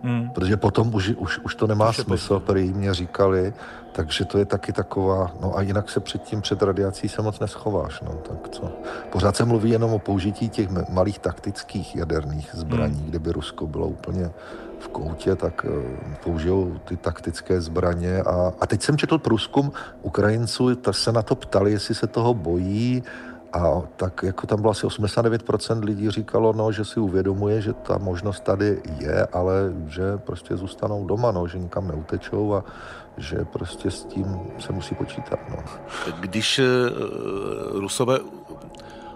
hmm. 0.06 0.30
protože 0.30 0.58
potom 0.58 0.96
už, 0.96 1.14
už, 1.18 1.40
už 1.40 1.56
to 1.56 1.68
nemá 1.68 1.90
už 1.90 1.98
smysl, 1.98 2.40
který 2.40 2.74
mě 2.74 2.94
říkali, 2.94 3.54
takže 3.92 4.26
to 4.26 4.38
je 4.38 4.46
taky 4.46 4.74
taková, 4.74 5.32
no 5.42 5.58
a 5.58 5.62
jinak 5.62 5.90
se 5.90 6.00
předtím 6.00 6.42
před 6.42 6.62
radiací 6.62 7.10
se 7.10 7.22
moc 7.22 7.40
neschováš, 7.40 8.02
no, 8.02 8.12
tak 8.12 8.50
co. 8.50 8.72
Pořád 9.12 9.36
se 9.36 9.46
mluví 9.46 9.70
jenom 9.70 9.94
o 9.94 10.00
použití 10.00 10.50
těch 10.50 10.70
malých 10.90 11.20
taktických 11.20 11.96
jaderných 11.96 12.50
zbraní, 12.54 13.00
hmm. 13.00 13.10
kdyby 13.10 13.32
Rusko 13.32 13.68
bylo 13.68 13.88
úplně 13.88 14.32
v 14.80 14.88
koutě, 14.88 15.36
tak 15.36 15.66
eh, 15.66 16.16
použijou 16.24 16.78
ty 16.86 16.98
taktické 16.98 17.62
zbraně. 17.62 18.22
A, 18.22 18.54
a 18.60 18.68
teď 18.68 18.82
jsem 18.82 18.98
četl 18.98 19.18
průzkum 19.18 19.72
Ukrajinců, 20.02 20.76
tak 20.76 20.96
se 20.96 21.12
na 21.12 21.22
to 21.22 21.36
ptali, 21.36 21.72
jestli 21.72 21.96
se 21.96 22.08
toho 22.08 22.34
bojí, 22.34 23.04
a 23.56 23.82
tak 23.96 24.24
jako 24.24 24.48
tam 24.48 24.62
bylo 24.62 24.72
asi 24.72 24.88
89% 24.88 25.84
lidí 25.84 26.10
říkalo, 26.10 26.54
no, 26.54 26.72
že 26.72 26.86
si 26.86 27.00
uvědomuje, 27.00 27.62
že 27.62 27.74
ta 27.74 27.98
možnost 27.98 28.44
tady 28.44 28.82
je, 29.00 29.26
ale 29.26 29.54
že 29.88 30.18
prostě 30.18 30.58
zůstanou 30.58 31.06
doma, 31.06 31.32
no, 31.32 31.48
že 31.48 31.60
nikam 31.60 31.88
neutečou 31.88 32.54
a 32.54 32.64
že 33.18 33.46
prostě 33.46 33.92
s 33.92 34.04
tím 34.04 34.40
se 34.60 34.74
musí 34.74 34.96
počítat. 34.96 35.40
No. 35.50 35.58
Když 36.20 36.60
uh, 36.60 37.80
Rusové 37.80 38.20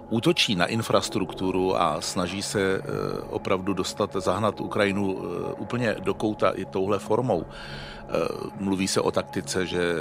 útočí 0.10 0.56
na 0.56 0.66
infrastrukturu 0.66 1.82
a 1.82 2.02
snaží 2.02 2.42
se 2.42 2.80
uh, 2.80 2.86
opravdu 3.30 3.74
dostat, 3.74 4.16
zahnat 4.20 4.62
Ukrajinu 4.62 5.14
uh, 5.14 5.24
úplně 5.58 5.96
do 6.00 6.14
kouta 6.14 6.50
i 6.50 6.66
touhle 6.66 7.00
formou, 7.00 7.46
Mluví 8.60 8.88
se 8.88 9.02
o 9.02 9.12
taktice, 9.12 9.66
že 9.66 9.94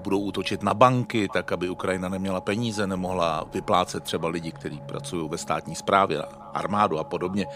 budou 0.00 0.18
útočit 0.18 0.62
na 0.62 0.74
banky, 0.74 1.28
tak 1.32 1.52
aby 1.52 1.68
Ukrajina 1.68 2.08
neměla 2.08 2.40
peníze, 2.40 2.86
nemohla 2.86 3.44
vyplácet 3.52 4.04
třeba 4.04 4.28
lidi, 4.28 4.52
kteří 4.52 4.80
pracují 4.80 5.28
ve 5.28 5.38
státní 5.38 5.74
správě, 5.74 6.22
armádu 6.54 6.98
a 6.98 7.04
podobně. 7.04 7.46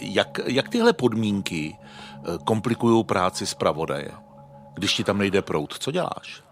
Jak, 0.00 0.40
jak 0.46 0.68
tyhle 0.68 0.92
podmínky 0.92 1.78
komplikují 2.44 3.04
práci 3.04 3.46
zpravodaje? 3.46 4.10
když 4.74 4.94
ti 4.94 5.04
tam 5.04 5.18
nejde 5.18 5.42
prout, 5.42 5.78
co 5.78 5.90
děláš? 5.90 6.42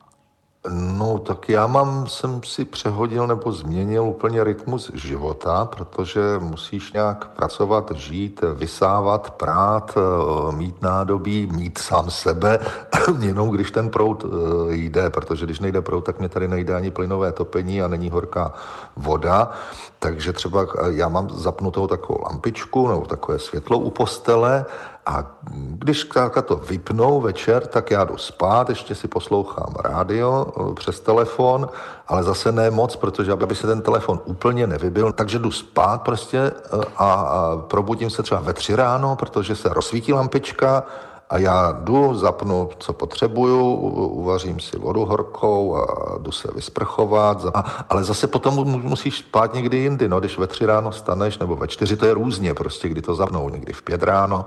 No, 0.67 1.19
tak 1.19 1.49
já 1.49 1.67
mám, 1.67 2.07
jsem 2.07 2.41
si 2.43 2.65
přehodil 2.65 3.27
nebo 3.27 3.53
změnil 3.53 4.05
úplně 4.05 4.45
rytmus 4.45 4.91
života, 4.95 5.65
protože 5.65 6.21
musíš 6.39 6.93
nějak 6.93 7.29
pracovat, 7.29 7.93
žít, 7.95 8.41
vysávat, 8.55 9.31
prát, 9.31 9.95
eh, 9.97 10.57
mít 10.57 10.83
nádobí, 10.83 11.47
mít 11.47 11.79
sám 11.79 12.11
sebe, 12.11 12.59
jenom 13.21 13.51
když 13.51 13.71
ten 13.71 13.91
prout 13.91 14.25
eh, 14.25 14.75
jde, 14.75 15.11
protože 15.11 15.45
když 15.45 15.61
nejde 15.61 15.81
prout, 15.81 16.05
tak 16.05 16.19
mě 16.19 16.29
tady 16.29 16.49
nejde 16.49 16.75
ani 16.75 16.91
plynové 16.91 17.33
topení 17.33 17.83
a 17.83 17.89
není 17.89 18.11
horká 18.11 18.53
voda, 18.97 19.51
takže 19.99 20.33
třeba 20.33 20.63
eh, 20.63 20.93
já 20.93 21.09
mám 21.09 21.31
zapnutou 21.31 21.87
takovou 21.87 22.23
lampičku 22.23 22.89
nebo 22.89 23.01
takové 23.01 23.39
světlo 23.39 23.79
u 23.79 23.91
postele 23.91 24.67
a 25.07 25.37
když 25.53 26.09
to 26.47 26.57
vypnou 26.57 27.21
večer, 27.21 27.67
tak 27.67 27.91
já 27.91 28.05
jdu 28.05 28.17
spát, 28.17 28.69
ještě 28.69 28.95
si 28.95 29.09
poslouchám 29.09 29.75
rádio 29.85 30.47
eh, 30.47 30.75
přes 30.75 31.01
telefon, 31.01 31.69
ale 32.09 32.23
zase 32.23 32.53
ne 32.53 32.71
moc, 32.71 32.97
protože 32.97 33.33
aby 33.33 33.55
se 33.55 33.67
ten 33.67 33.83
telefon 33.83 34.21
úplně 34.25 34.67
nevybil, 34.67 35.13
takže 35.13 35.39
jdu 35.39 35.51
spát 35.51 36.03
prostě 36.03 36.39
eh, 36.39 36.85
a 36.97 37.37
probudím 37.69 38.11
se 38.11 38.23
třeba 38.23 38.41
ve 38.41 38.53
tři 38.53 38.77
ráno, 38.77 39.17
protože 39.17 39.57
se 39.57 39.69
rozsvítí 39.69 40.13
lampička 40.13 40.85
a 41.31 41.39
já 41.39 41.73
jdu, 41.73 42.15
zapnu, 42.15 42.71
co 42.79 42.93
potřebuju, 42.93 43.75
uvařím 44.07 44.61
si 44.61 44.79
vodu 44.79 45.05
horkou 45.05 45.77
a 45.77 45.87
jdu 46.19 46.33
se 46.33 46.49
vysprchovat. 46.55 47.47
A, 47.55 47.85
ale 47.89 48.05
zase 48.05 48.27
potom 48.27 48.83
musíš 48.83 49.19
spát 49.19 49.55
někdy 49.55 49.77
jindy, 49.77 50.09
no, 50.09 50.21
když 50.21 50.39
ve 50.39 50.47
tři 50.47 50.67
ráno 50.67 50.93
staneš, 50.93 51.39
nebo 51.39 51.57
ve 51.57 51.69
čtyři, 51.69 51.97
to 51.97 52.07
je 52.07 52.15
různě, 52.15 52.55
prostě 52.55 52.89
kdy 52.89 53.03
to 53.03 53.15
zapnou, 53.15 53.49
někdy 53.49 53.73
v 53.73 53.83
pět 53.83 54.03
ráno, 54.03 54.45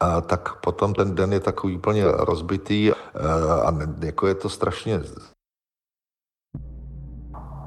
a 0.00 0.20
tak 0.20 0.54
potom 0.54 0.94
ten 0.94 1.14
den 1.14 1.32
je 1.32 1.40
takový 1.40 1.76
úplně 1.76 2.04
rozbitý 2.06 2.92
a 3.64 3.74
jako 4.00 4.26
je 4.26 4.34
to 4.34 4.48
strašně 4.48 5.00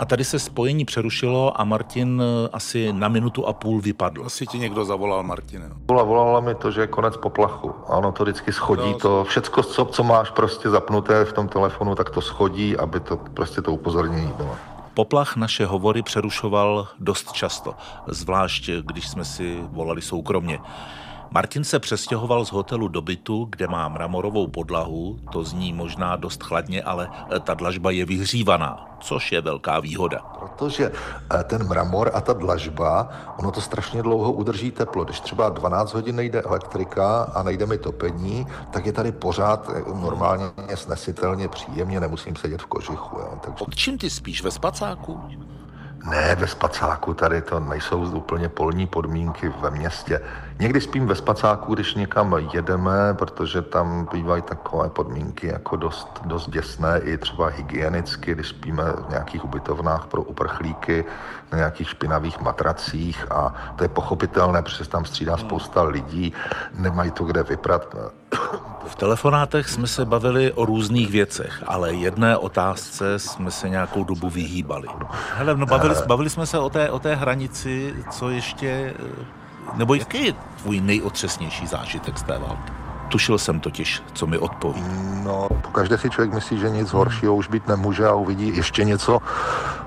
a 0.03 0.05
tady 0.05 0.23
se 0.23 0.39
spojení 0.39 0.85
přerušilo 0.85 1.61
a 1.61 1.63
Martin 1.63 2.21
eh, 2.21 2.49
asi 2.53 2.93
na 2.93 3.07
minutu 3.07 3.47
a 3.47 3.53
půl 3.53 3.81
vypadl. 3.81 4.25
Asi 4.25 4.47
ti 4.47 4.59
někdo 4.59 4.85
zavolal, 4.85 5.23
Martine. 5.23 5.69
Volala, 5.87 6.07
volala 6.07 6.39
mi 6.39 6.55
to, 6.55 6.71
že 6.71 6.81
je 6.81 6.87
konec 6.87 7.17
poplachu. 7.17 7.73
Ano, 7.87 8.11
to 8.11 8.23
vždycky 8.23 8.53
schodí 8.53 8.91
no, 8.91 8.99
to. 8.99 9.23
Všecko, 9.23 9.63
co, 9.63 9.85
co 9.85 10.03
máš 10.03 10.29
prostě 10.29 10.69
zapnuté 10.69 11.25
v 11.25 11.33
tom 11.33 11.47
telefonu, 11.47 11.95
tak 11.95 12.09
to 12.09 12.21
schodí, 12.21 12.77
aby 12.77 12.99
to 12.99 13.17
prostě 13.17 13.61
to 13.61 13.71
upozornění 13.73 14.33
bylo. 14.37 14.55
Poplach 14.93 15.35
naše 15.35 15.65
hovory 15.65 16.01
přerušoval 16.01 16.87
dost 16.99 17.31
často, 17.31 17.75
zvlášť 18.07 18.69
když 18.81 19.07
jsme 19.07 19.25
si 19.25 19.63
volali 19.71 20.01
soukromně. 20.01 20.59
Martin 21.33 21.63
se 21.63 21.79
přestěhoval 21.79 22.45
z 22.45 22.51
hotelu 22.51 22.87
do 22.87 23.01
bytu, 23.01 23.47
kde 23.49 23.67
má 23.67 23.89
mramorovou 23.89 24.47
podlahu, 24.47 25.19
to 25.31 25.43
zní 25.43 25.73
možná 25.73 26.15
dost 26.15 26.43
chladně, 26.43 26.83
ale 26.83 27.09
ta 27.43 27.53
dlažba 27.53 27.91
je 27.91 28.05
vyhřívaná, 28.05 28.97
což 28.99 29.31
je 29.31 29.41
velká 29.41 29.79
výhoda. 29.79 30.19
Protože 30.39 30.91
eh, 31.39 31.43
ten 31.43 31.67
mramor 31.67 32.11
a 32.13 32.21
ta 32.21 32.33
dlažba, 32.33 33.09
ono 33.37 33.51
to 33.51 33.61
strašně 33.61 34.01
dlouho 34.03 34.31
udrží 34.31 34.71
teplo. 34.71 35.03
Když 35.03 35.19
třeba 35.19 35.49
12 35.49 35.93
hodin 35.93 36.15
nejde 36.15 36.41
elektrika 36.41 37.23
a 37.23 37.43
nejde 37.43 37.65
mi 37.65 37.77
topení, 37.77 38.47
tak 38.71 38.85
je 38.85 38.93
tady 38.93 39.11
pořád 39.11 39.69
eh, 39.75 39.83
normálně 40.01 40.45
snesitelně 40.75 41.47
příjemně, 41.47 41.99
nemusím 41.99 42.35
sedět 42.35 42.61
v 42.61 42.65
kožichu. 42.65 43.17
Jo. 43.19 43.39
Takže... 43.41 43.65
Od 43.65 43.75
čím 43.75 43.97
ty 43.97 44.09
spíš, 44.09 44.43
ve 44.43 44.51
spacáku? 44.51 45.21
Ne, 46.09 46.35
ve 46.35 46.47
spacáku 46.47 47.13
tady 47.13 47.41
to 47.41 47.59
nejsou 47.59 48.01
úplně 48.01 48.49
polní 48.49 48.87
podmínky 48.87 49.53
ve 49.61 49.69
městě. 49.69 50.21
Někdy 50.59 50.81
spím 50.81 51.07
ve 51.07 51.15
spacáku, 51.15 51.73
když 51.73 51.95
někam 51.95 52.35
jedeme, 52.53 53.13
protože 53.13 53.61
tam 53.61 54.07
bývají 54.11 54.41
takové 54.41 54.89
podmínky 54.89 55.47
jako 55.47 55.75
dost, 55.75 56.21
dost 56.25 56.49
děsné 56.49 56.99
i 56.99 57.17
třeba 57.17 57.47
hygienicky, 57.47 58.31
když 58.31 58.47
spíme 58.47 58.83
v 58.83 59.09
nějakých 59.09 59.45
ubytovnách 59.45 60.05
pro 60.05 60.21
uprchlíky, 60.21 61.05
na 61.51 61.57
nějakých 61.57 61.89
špinavých 61.89 62.39
matracích 62.39 63.31
a 63.31 63.53
to 63.75 63.83
je 63.83 63.89
pochopitelné, 63.89 64.61
protože 64.61 64.89
tam 64.89 65.05
střídá 65.05 65.37
spousta 65.37 65.83
lidí, 65.83 66.33
nemají 66.73 67.11
to 67.11 67.23
kde 67.23 67.43
vyprat. 67.43 67.95
V 68.87 68.95
telefonátech 68.95 69.69
jsme 69.69 69.87
se 69.87 70.05
bavili 70.05 70.51
o 70.51 70.65
různých 70.65 71.11
věcech, 71.11 71.63
ale 71.67 71.93
jedné 71.93 72.37
otázce 72.37 73.19
jsme 73.19 73.51
se 73.51 73.69
nějakou 73.69 74.03
dobu 74.03 74.29
vyhýbali. 74.29 74.87
Hele, 75.35 75.57
no 75.57 75.65
bavili, 75.65 75.95
bavili 76.07 76.29
jsme 76.29 76.45
se 76.45 76.59
o 76.59 76.69
té, 76.69 76.89
o 76.89 76.99
té 76.99 77.15
hranici, 77.15 77.93
co 78.11 78.29
ještě 78.29 78.93
nebo 79.75 79.95
jaký 79.95 80.25
je 80.25 80.33
tvůj 80.61 80.81
nejotřesnější 80.81 81.67
zážitek 81.67 82.17
z 82.17 82.23
té 82.23 82.37
války? 82.39 82.71
Tušil 83.09 83.37
jsem 83.37 83.59
totiž, 83.59 84.03
co 84.13 84.27
mi 84.27 84.37
odpoví. 84.37 84.83
No, 85.23 85.47
každé 85.71 85.97
si 85.97 86.09
člověk 86.09 86.33
myslí, 86.33 86.59
že 86.59 86.69
nic 86.69 86.89
horšího 86.89 87.35
už 87.35 87.47
být 87.47 87.67
nemůže 87.67 88.07
a 88.07 88.13
uvidí 88.13 88.57
ještě 88.57 88.83
něco 88.83 89.19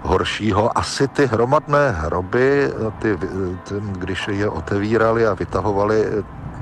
horšího. 0.02 0.78
Asi 0.78 1.08
ty 1.08 1.26
hromadné 1.26 1.90
hroby, 1.90 2.72
ty, 2.98 3.16
ty, 3.16 3.74
když 3.80 4.28
je 4.28 4.48
otevírali 4.48 5.26
a 5.26 5.34
vytahovali 5.34 6.04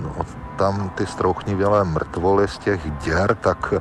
no, 0.03 0.17
tam 0.57 0.91
ty 0.91 1.07
strouchnivělé 1.07 1.85
mrtvoly 1.85 2.49
z 2.49 2.59
těch 2.59 2.91
děr, 2.91 3.35
tak 3.41 3.75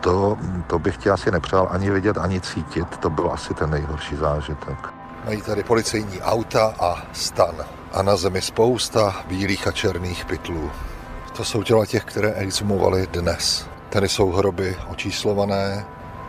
to, 0.00 0.38
to 0.66 0.78
bych 0.78 0.96
tě 0.96 1.10
asi 1.10 1.30
nepřál 1.30 1.68
ani 1.70 1.90
vidět, 1.90 2.18
ani 2.18 2.40
cítit. 2.40 2.96
To 2.96 3.10
byl 3.10 3.30
asi 3.32 3.54
ten 3.54 3.70
nejhorší 3.70 4.16
zážitek. 4.16 4.78
Mají 5.24 5.42
tady 5.42 5.62
policejní 5.62 6.20
auta 6.22 6.74
a 6.80 7.02
stan. 7.12 7.54
A 7.92 8.02
na 8.02 8.16
zemi 8.16 8.42
spousta 8.42 9.14
bílých 9.28 9.66
a 9.66 9.72
černých 9.72 10.24
pytlů. 10.24 10.70
To 11.36 11.44
jsou 11.44 11.62
těla 11.62 11.86
těch, 11.86 12.04
které 12.04 12.32
exhumovali 12.32 13.06
dnes. 13.06 13.66
Tady 13.88 14.08
jsou 14.08 14.32
hroby 14.32 14.76
očíslované, 14.88 15.84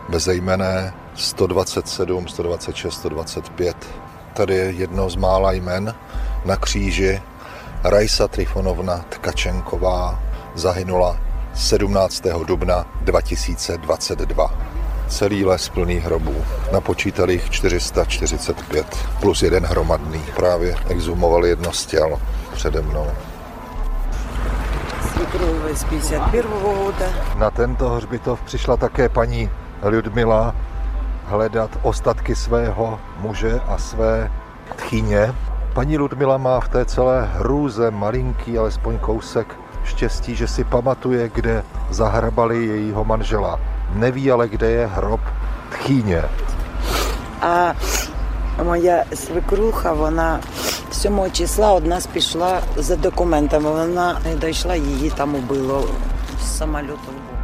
bezejmené, 0.08 0.94
127, 1.14 2.28
126, 2.28 2.94
125. 2.94 3.76
Tady 4.34 4.54
je 4.54 4.70
jedno 4.70 5.10
z 5.10 5.16
mála 5.16 5.52
jmen 5.52 5.94
na 6.44 6.56
kříži. 6.56 7.22
Rajsa 7.84 8.28
Trifonovna 8.28 9.04
Tkačenková 9.08 10.18
zahynula 10.54 11.16
17. 11.54 12.22
dubna 12.46 12.86
2022. 13.00 14.50
Celý 15.08 15.44
les 15.44 15.68
plný 15.68 15.94
hrobů. 15.94 16.34
Napočítali 16.72 17.32
jich 17.32 17.50
445 17.50 19.06
plus 19.20 19.42
jeden 19.42 19.66
hromadný. 19.66 20.22
Právě 20.36 20.76
exhumovali 20.88 21.48
jedno 21.48 21.72
z 21.72 21.86
těl 21.86 22.20
přede 22.52 22.82
mnou. 22.82 23.06
Na 27.36 27.50
tento 27.50 27.88
hřbitov 27.88 28.42
přišla 28.42 28.76
také 28.76 29.08
paní 29.08 29.50
Ludmila 29.82 30.54
hledat 31.24 31.70
ostatky 31.82 32.36
svého 32.36 33.00
muže 33.18 33.60
a 33.66 33.78
své 33.78 34.30
tchyně. 34.76 35.34
Paní 35.77 35.97
Ludmila 35.97 36.37
má 36.37 36.59
v 36.59 36.69
té 36.69 36.85
celé 36.85 37.29
hrůze 37.33 37.91
malinký, 37.91 38.57
alespoň 38.57 38.97
kousek 38.97 39.55
štěstí, 39.83 40.35
že 40.35 40.47
si 40.47 40.63
pamatuje, 40.63 41.29
kde 41.33 41.63
zahrabali 41.89 42.65
jejího 42.65 43.05
manžela. 43.05 43.59
Neví 43.93 44.31
ale, 44.31 44.49
kde 44.49 44.71
je 44.71 44.87
hrob 44.87 45.21
tchýně. 45.71 46.23
A 47.41 47.75
моя 48.63 49.03
свекруха, 49.13 49.93
вона 49.93 50.39
7 50.91 51.31
числа 51.31 51.73
од 51.73 51.85
нас 51.85 52.07
пішла 52.07 52.61
за 52.75 52.95
документами. 52.95 53.69
Вона 53.69 54.19
не 54.25 54.35
дійшла, 54.35 54.75
її 54.75 55.09
там 55.09 55.35
убило 55.35 55.83
з 55.83 55.87
самоліту. 55.87 56.06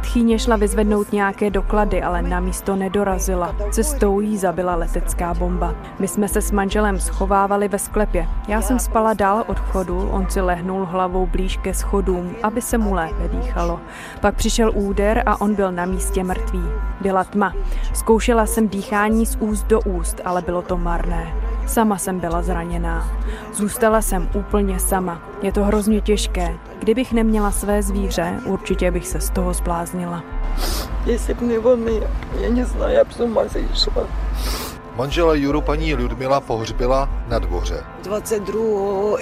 Tchýně 0.01 0.39
šla 0.39 0.55
vyzvednout 0.55 1.11
nějaké 1.11 1.49
doklady, 1.49 2.03
ale 2.03 2.21
na 2.21 2.39
místo 2.39 2.75
nedorazila. 2.75 3.55
Cestou 3.71 4.19
jí 4.19 4.37
zabila 4.37 4.75
letecká 4.75 5.33
bomba. 5.33 5.75
My 5.99 6.07
jsme 6.07 6.27
se 6.27 6.41
s 6.41 6.51
manželem 6.51 6.99
schovávali 6.99 7.67
ve 7.67 7.79
sklepě. 7.79 8.27
Já 8.47 8.61
jsem 8.61 8.79
spala 8.79 9.13
dál 9.13 9.43
od 9.47 9.59
vchodu, 9.59 10.09
on 10.11 10.29
si 10.29 10.41
lehnul 10.41 10.85
hlavou 10.85 11.25
blíž 11.25 11.57
ke 11.57 11.73
schodům, 11.73 12.35
aby 12.43 12.61
se 12.61 12.77
mu 12.77 12.93
lépe 12.93 13.27
dýchalo. 13.27 13.79
Pak 14.21 14.35
přišel 14.35 14.71
úder 14.75 15.23
a 15.25 15.41
on 15.41 15.55
byl 15.55 15.71
na 15.71 15.85
místě 15.85 16.23
mrtvý. 16.23 16.63
Byla 17.01 17.23
tma. 17.23 17.53
Zkoušela 17.93 18.45
jsem 18.45 18.69
dýchání 18.69 19.25
z 19.25 19.37
úst 19.39 19.63
do 19.67 19.81
úst, 19.81 20.21
ale 20.25 20.41
bylo 20.41 20.61
to 20.61 20.77
marné. 20.77 21.44
Sama 21.65 21.97
jsem 21.97 22.19
byla 22.19 22.41
zraněná. 22.41 23.09
Zůstala 23.53 24.01
jsem 24.01 24.29
úplně 24.33 24.79
sama. 24.79 25.21
Je 25.41 25.51
to 25.51 25.63
hrozně 25.63 26.01
těžké. 26.01 26.53
Kdybych 26.79 27.13
neměla 27.13 27.51
své 27.51 27.83
zvíře, 27.83 28.39
určitě 28.45 28.91
bych 28.91 29.07
se 29.07 29.19
z 29.19 29.29
toho 29.29 29.53
zbláznila. 29.53 30.23
Jestli 31.05 31.33
by 31.33 31.45
nevony, 31.45 32.01
já 32.41 32.49
neznám, 32.49 32.89
já 32.89 33.03
bych 33.03 33.13
suma 33.13 33.41
sešla. 33.47 34.03
Manžela 34.95 35.33
Juru 35.33 35.61
paní 35.61 35.95
Ludmila 35.95 36.41
pohřbila 36.41 37.09
na 37.27 37.39
dvoře. 37.39 37.83
22. 38.03 39.17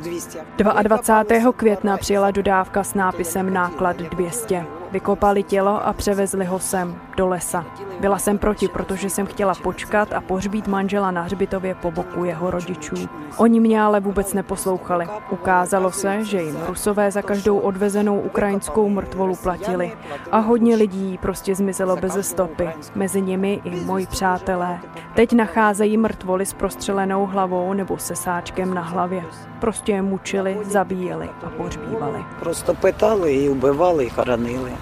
200. 0.00 0.38
22. 0.82 1.52
května 1.52 1.96
přijela 1.96 2.30
dodávka 2.30 2.84
s 2.84 2.94
nápisem 2.94 3.52
náklad 3.52 3.96
200. 3.96 4.66
Vykopali 4.92 5.42
tělo 5.42 5.86
a 5.86 5.92
převezli 5.92 6.44
ho 6.44 6.58
sem 6.58 7.00
do 7.16 7.28
lesa. 7.28 7.64
Byla 8.00 8.18
jsem 8.18 8.38
proti, 8.38 8.68
protože 8.68 9.10
jsem 9.10 9.26
chtěla 9.26 9.54
počkat 9.54 10.12
a 10.12 10.20
pohřbít 10.20 10.68
manžela 10.68 11.10
na 11.10 11.22
hřbitově 11.22 11.74
po 11.74 11.90
boku 11.90 12.24
jeho 12.24 12.50
rodičů. 12.50 12.94
Oni 13.36 13.60
mě 13.60 13.82
ale 13.82 14.00
vůbec 14.00 14.34
neposlouchali. 14.34 15.06
Ukázalo 15.30 15.92
se, 15.92 16.24
že 16.24 16.42
jim 16.42 16.56
rusové 16.66 17.10
za 17.10 17.22
každou 17.22 17.58
odvezenou 17.58 18.20
ukrajinskou 18.20 18.88
mrtvolu 18.88 19.36
platili. 19.36 19.92
A 20.32 20.38
hodně 20.38 20.76
lidí 20.76 21.18
prostě 21.22 21.54
zmizelo 21.54 21.96
bez 21.96 22.28
stopy. 22.28 22.68
Mezi 22.94 23.20
nimi 23.20 23.60
i 23.64 23.80
moji 23.80 24.06
přátelé. 24.06 24.78
Teď 25.14 25.32
nacházejí 25.32 25.96
mrtvoly 25.96 26.46
s 26.46 26.52
prostřelenou 26.52 27.26
hlavou 27.26 27.72
nebo 27.72 27.98
se 27.98 28.16
sáčkem 28.16 28.74
na 28.74 28.82
hlavě. 28.82 29.24
Prostě 29.60 29.92
je 29.92 30.02
mučili, 30.02 30.58
zabíjeli 30.64 31.30
a 31.46 31.50
pohřbívali. 31.50 32.24
Prostě 32.40 32.72
pytali, 32.72 33.48
ubyvali, 33.48 34.10
chranili. 34.10 34.72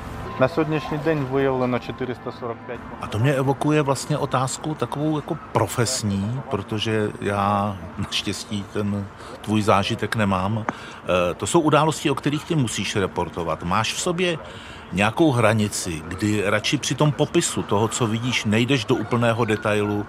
Na 0.40 0.48
dnešní 0.64 0.98
den 0.98 1.24
vyjevleno 1.24 1.78
445. 1.78 2.80
A 3.00 3.06
to 3.06 3.18
mě 3.18 3.34
evokuje 3.34 3.82
vlastně 3.82 4.18
otázku 4.18 4.74
takovou 4.74 5.16
jako 5.16 5.38
profesní, 5.52 6.40
protože 6.50 7.10
já 7.20 7.76
naštěstí 7.98 8.64
ten 8.72 9.06
tvůj 9.40 9.62
zážitek 9.62 10.16
nemám. 10.16 10.64
E, 10.64 11.34
to 11.34 11.46
jsou 11.46 11.60
události, 11.60 12.10
o 12.10 12.14
kterých 12.14 12.44
ty 12.44 12.54
musíš 12.54 12.96
reportovat. 12.96 13.62
Máš 13.62 13.92
v 13.92 14.00
sobě 14.00 14.38
nějakou 14.92 15.30
hranici, 15.32 16.02
kdy 16.08 16.42
radši 16.46 16.78
při 16.78 16.94
tom 16.94 17.12
popisu 17.12 17.62
toho, 17.62 17.88
co 17.88 18.06
vidíš, 18.06 18.44
nejdeš 18.44 18.84
do 18.84 18.94
úplného 18.94 19.44
detailu, 19.44 20.06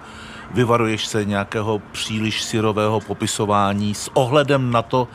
vyvaruješ 0.54 1.06
se 1.06 1.24
nějakého 1.24 1.78
příliš 1.78 2.42
syrového 2.42 3.00
popisování 3.00 3.94
s 3.94 4.10
ohledem 4.16 4.70
na 4.70 4.82
to, 4.82 5.08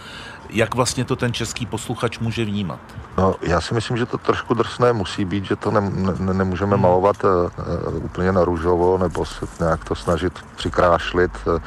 jak 0.50 0.76
vlastně 0.76 1.06
to 1.06 1.16
ten 1.16 1.34
český 1.34 1.66
posluchač 1.66 2.20
může 2.20 2.46
vnímat? 2.46 3.07
No, 3.18 3.36
já 3.42 3.62
si 3.62 3.74
myslím, 3.74 3.98
že 3.98 4.06
to 4.06 4.18
trošku 4.18 4.54
drsné 4.54 4.94
musí 4.94 5.26
být, 5.26 5.46
že 5.46 5.56
to 5.56 5.72
ne, 5.72 5.82
ne, 6.20 6.34
nemůžeme 6.34 6.78
malovat 6.78 7.16
uh, 7.24 8.06
úplně 8.06 8.32
na 8.32 8.46
růžovo 8.46 8.98
nebo 8.98 9.26
se 9.26 9.46
nějak 9.60 9.84
to 9.84 9.96
snažit 9.96 10.34
přikrášlit, 10.56 11.32
uh, 11.46 11.60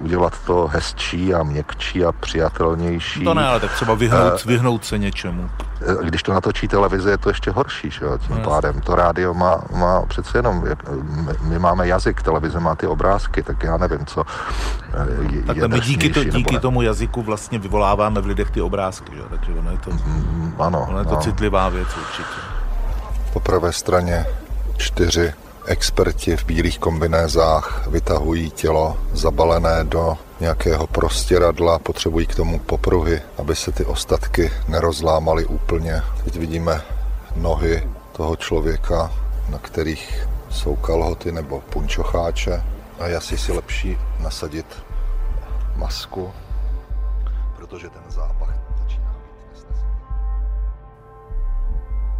udělat 0.00 0.32
to 0.46 0.66
hezčí 0.72 1.34
a 1.34 1.42
měkčí 1.42 2.04
a 2.04 2.12
přijatelnější. 2.12 3.24
To 3.24 3.34
ne, 3.34 3.46
ale 3.48 3.60
tak 3.60 3.72
třeba 3.74 3.94
vyhnout, 3.94 4.44
vyhnout 4.44 4.84
se 4.84 4.98
něčemu. 4.98 5.50
Eh, 5.82 6.04
Když 6.04 6.22
to 6.22 6.32
natočí 6.32 6.68
televize, 6.68 7.10
je 7.10 7.18
to 7.18 7.28
ještě 7.30 7.50
horší, 7.50 7.90
že 7.90 8.04
jo, 8.04 8.18
tím 8.18 8.36
No, 8.36 8.42
pádem. 8.50 8.80
To 8.80 8.94
rádio 8.94 9.34
má, 9.34 9.62
má 9.76 10.02
přece 10.02 10.38
jenom, 10.38 10.66
jak, 10.66 10.88
my, 10.90 11.32
my 11.42 11.58
máme 11.58 11.88
jazyk, 11.88 12.22
televize 12.22 12.60
má 12.60 12.74
ty 12.74 12.86
obrázky, 12.86 13.42
tak 13.42 13.62
já 13.62 13.76
nevím, 13.76 14.06
co 14.06 14.22
eh, 14.94 15.34
je, 15.34 15.42
Takhle 15.42 15.64
je 15.64 15.68
my 15.68 15.80
díky, 15.80 16.08
to, 16.10 16.24
díky 16.24 16.54
ne. 16.54 16.60
tomu 16.60 16.82
jazyku 16.82 17.22
vlastně 17.22 17.58
vyvoláváme 17.58 18.20
v 18.20 18.26
lidech 18.26 18.50
ty 18.50 18.60
obrázky, 18.60 19.12
že? 19.16 19.22
takže 19.30 19.52
ono 19.58 19.70
je 19.70 19.78
to, 19.78 19.90
ano, 20.58 20.86
ono 20.88 20.98
je 20.98 21.04
to 21.04 21.14
no. 21.14 21.20
citlivá 21.20 21.68
věc 21.68 21.88
určitě. 21.88 22.38
Po 23.32 23.40
pravé 23.40 23.72
straně 23.72 24.26
čtyři 24.76 25.32
experti 25.66 26.36
v 26.36 26.44
bílých 26.44 26.78
kombinézách 26.78 27.86
vytahují 27.86 28.50
tělo 28.50 28.98
zabalené 29.12 29.84
do 29.84 30.18
nějakého 30.40 30.86
prostěradla, 30.86 31.78
potřebují 31.78 32.26
k 32.26 32.34
tomu 32.34 32.58
popruhy, 32.58 33.22
aby 33.38 33.56
se 33.56 33.72
ty 33.72 33.84
ostatky 33.84 34.50
nerozlámaly 34.68 35.46
úplně. 35.46 36.02
Teď 36.24 36.36
vidíme 36.36 36.82
nohy 37.36 37.88
toho 38.12 38.36
člověka, 38.36 39.12
na 39.48 39.58
kterých 39.58 40.28
jsou 40.50 40.76
kalhoty 40.76 41.32
nebo 41.32 41.60
punčocháče 41.60 42.62
a 43.00 43.06
je 43.06 43.16
asi 43.16 43.38
si 43.38 43.52
lepší 43.52 43.98
nasadit 44.20 44.66
masku, 45.76 46.32
protože 47.56 47.88
ten 47.88 48.02
zápach 48.08 48.56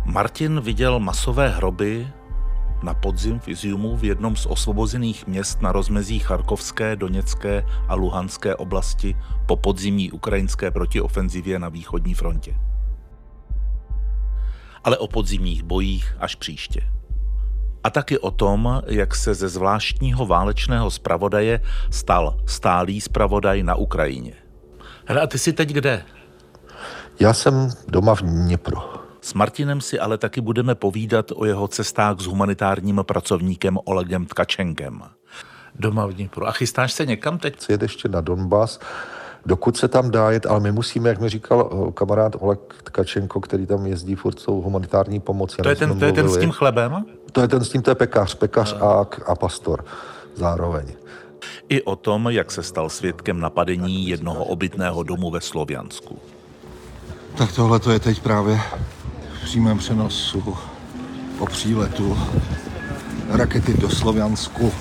Martin 0.06 0.60
viděl 0.60 1.00
masové 1.00 1.48
hroby 1.48 2.08
na 2.82 2.94
podzim 2.94 3.38
v 3.38 3.48
Iziumu 3.48 3.96
v 3.96 4.04
jednom 4.04 4.36
z 4.36 4.46
osvobozených 4.46 5.26
měst 5.26 5.62
na 5.62 5.72
rozmezí 5.72 6.18
Charkovské, 6.18 6.96
Doněcké 6.96 7.66
a 7.88 7.94
Luhanské 7.94 8.54
oblasti 8.54 9.16
po 9.46 9.56
podzimní 9.56 10.12
ukrajinské 10.12 10.70
protiofenzivě 10.70 11.58
na 11.58 11.68
východní 11.68 12.14
frontě. 12.14 12.56
Ale 14.84 14.98
o 14.98 15.08
podzimních 15.08 15.62
bojích 15.62 16.16
až 16.20 16.34
příště. 16.34 16.80
A 17.84 17.90
taky 17.90 18.18
o 18.18 18.30
tom, 18.30 18.82
jak 18.86 19.14
se 19.14 19.34
ze 19.34 19.48
zvláštního 19.48 20.26
válečného 20.26 20.90
zpravodaje 20.90 21.60
stal 21.90 22.40
stálý 22.46 23.00
zpravodaj 23.00 23.62
na 23.62 23.74
Ukrajině. 23.74 24.32
Hele, 25.06 25.20
a 25.20 25.26
ty 25.26 25.38
jsi 25.38 25.52
teď 25.52 25.68
kde? 25.68 26.02
Já 27.20 27.32
jsem 27.32 27.70
doma 27.88 28.14
v 28.14 28.22
Dněpru. 28.22 28.95
S 29.26 29.34
Martinem 29.34 29.80
si 29.80 29.98
ale 29.98 30.18
taky 30.18 30.40
budeme 30.40 30.74
povídat 30.74 31.32
o 31.34 31.44
jeho 31.44 31.68
cestách 31.68 32.20
s 32.20 32.26
humanitárním 32.26 33.00
pracovníkem 33.02 33.78
Olegem 33.84 34.26
Tkačenkem. 34.26 35.02
Doma 35.74 36.06
v 36.06 36.12
Dnipru. 36.12 36.46
A 36.46 36.52
chystáš 36.52 36.92
se 36.92 37.06
někam 37.06 37.38
teď? 37.38 37.70
Jet 37.70 37.82
ještě 37.82 38.08
na 38.08 38.20
Donbas, 38.20 38.80
dokud 39.46 39.76
se 39.76 39.88
tam 39.88 40.10
dá 40.10 40.30
jet, 40.30 40.46
ale 40.46 40.60
my 40.60 40.72
musíme, 40.72 41.08
jak 41.08 41.20
mi 41.20 41.28
říkal 41.28 41.70
eh, 41.88 41.92
kamarád 41.92 42.36
Oleg 42.38 42.58
Tkačenko, 42.82 43.40
který 43.40 43.66
tam 43.66 43.86
jezdí 43.86 44.14
furt 44.14 44.40
jsou 44.40 44.60
humanitární 44.60 45.20
pomoci. 45.20 45.56
To 45.62 45.68
je, 45.68 45.76
ten, 45.76 45.98
to 45.98 46.04
je 46.04 46.12
ten 46.12 46.28
s 46.28 46.38
tím 46.38 46.50
chlebem? 46.50 47.04
To 47.32 47.40
je 47.40 47.48
ten 47.48 47.64
s 47.64 47.68
tím, 47.68 47.82
to 47.82 47.90
je 47.90 47.94
pekař, 47.94 48.34
pekař 48.34 48.76
a, 48.80 49.06
a 49.26 49.34
pastor 49.34 49.84
zároveň. 50.34 50.86
I 51.68 51.82
o 51.82 51.96
tom, 51.96 52.28
jak 52.30 52.50
se 52.50 52.62
stal 52.62 52.88
svědkem 52.88 53.40
napadení 53.40 54.08
jednoho 54.08 54.44
obytného 54.44 55.02
domu 55.02 55.30
ve 55.30 55.40
Sloviansku. 55.40 56.18
Tak 57.38 57.52
tohle 57.52 57.78
to 57.78 57.90
je 57.90 58.00
teď 58.00 58.22
právě 58.22 58.60
přímém 59.46 59.78
přenosu 59.78 60.58
po 61.38 61.46
příletu 61.46 62.18
rakety 63.28 63.74
do 63.74 63.90
Sloviansku. 63.90 64.72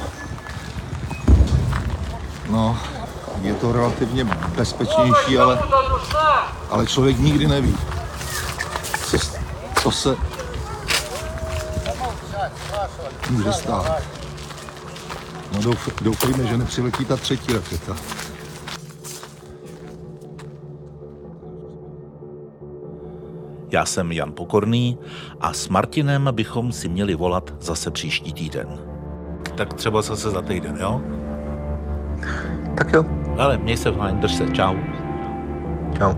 No, 2.50 2.80
je 3.42 3.54
to 3.54 3.72
relativně 3.72 4.24
bezpečnější, 4.58 5.38
ale, 5.38 5.60
ale 6.70 6.86
člověk 6.86 7.20
nikdy 7.20 7.48
neví, 7.48 7.78
co, 9.06 9.18
co 9.82 9.92
se 9.92 10.16
může 13.30 13.54
stát. 13.54 14.02
No 15.54 15.62
douf, 15.62 15.90
doufejme, 16.02 16.48
že 16.48 16.58
nepřiletí 16.58 17.06
ta 17.06 17.18
třetí 17.18 17.54
raketa. 17.54 17.96
Já 23.72 23.86
jsem 23.86 24.12
Jan 24.12 24.32
Pokorný 24.32 24.98
a 25.42 25.54
s 25.54 25.70
Martinem 25.70 26.30
bychom 26.32 26.72
si 26.72 26.90
měli 26.90 27.16
volat 27.16 27.54
zase 27.60 27.92
příští 27.92 28.34
týden. 28.34 28.68
Tak 29.56 29.74
třeba 29.74 30.02
zase 30.02 30.30
za 30.30 30.42
týden, 30.42 30.78
jo? 30.80 31.02
Tak 32.78 32.94
jo. 32.94 33.06
Ale 33.38 33.58
měj 33.58 33.78
se 33.78 33.92
fajn, 33.92 34.20
drž 34.20 34.36
se, 34.36 34.48
čau. 34.48 34.76
Čau. 35.98 36.14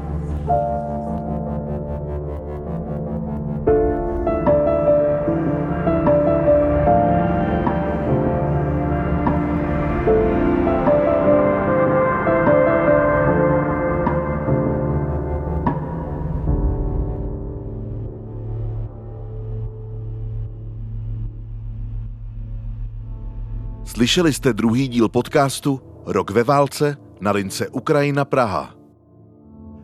Slyšeli 23.98 24.34
jste 24.34 24.54
druhý 24.54 24.88
díl 24.88 25.10
podcastu 25.10 25.82
Rok 26.06 26.32
ve 26.32 26.44
válce 26.44 26.98
na 27.22 27.32
lince 27.32 27.68
Ukrajina 27.68 28.26
Praha. 28.26 28.76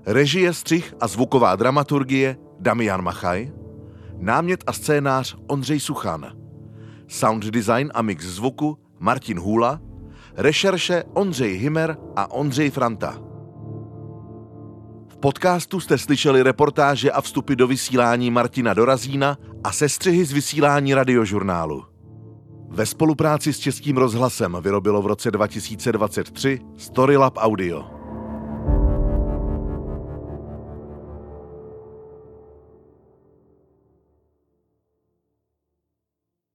Režie, 0.06 0.54
střih 0.54 0.94
a 1.00 1.08
zvuková 1.08 1.56
dramaturgie 1.56 2.38
Damian 2.60 3.02
Machaj, 3.02 3.52
námět 4.18 4.64
a 4.68 4.74
scénář 4.74 5.36
Ondřej 5.48 5.80
Suchan, 5.80 6.32
sound 7.08 7.44
design 7.44 7.92
a 7.94 8.02
mix 8.02 8.26
zvuku 8.26 8.78
Martin 9.00 9.40
Hůla, 9.40 9.82
rešerše 10.36 11.04
Ondřej 11.14 11.58
Himer 11.58 11.98
a 12.16 12.32
Ondřej 12.32 12.70
Franta. 12.70 13.22
V 15.08 15.18
podcastu 15.18 15.80
jste 15.80 15.98
slyšeli 15.98 16.44
reportáže 16.44 17.12
a 17.12 17.22
vstupy 17.22 17.56
do 17.56 17.68
vysílání 17.68 18.32
Martina 18.32 18.74
Dorazína 18.74 19.38
a 19.64 19.72
sestřihy 19.72 20.26
z 20.26 20.32
vysílání 20.32 20.94
radiožurnálu. 20.94 21.93
Ve 22.74 22.86
spolupráci 22.86 23.54
s 23.54 23.60
Českým 23.60 23.98
rozhlasem 23.98 24.58
vyrobilo 24.62 25.02
v 25.02 25.06
roce 25.06 25.32
2023 25.32 26.60
Storylab 26.78 27.38
Audio. 27.38 27.93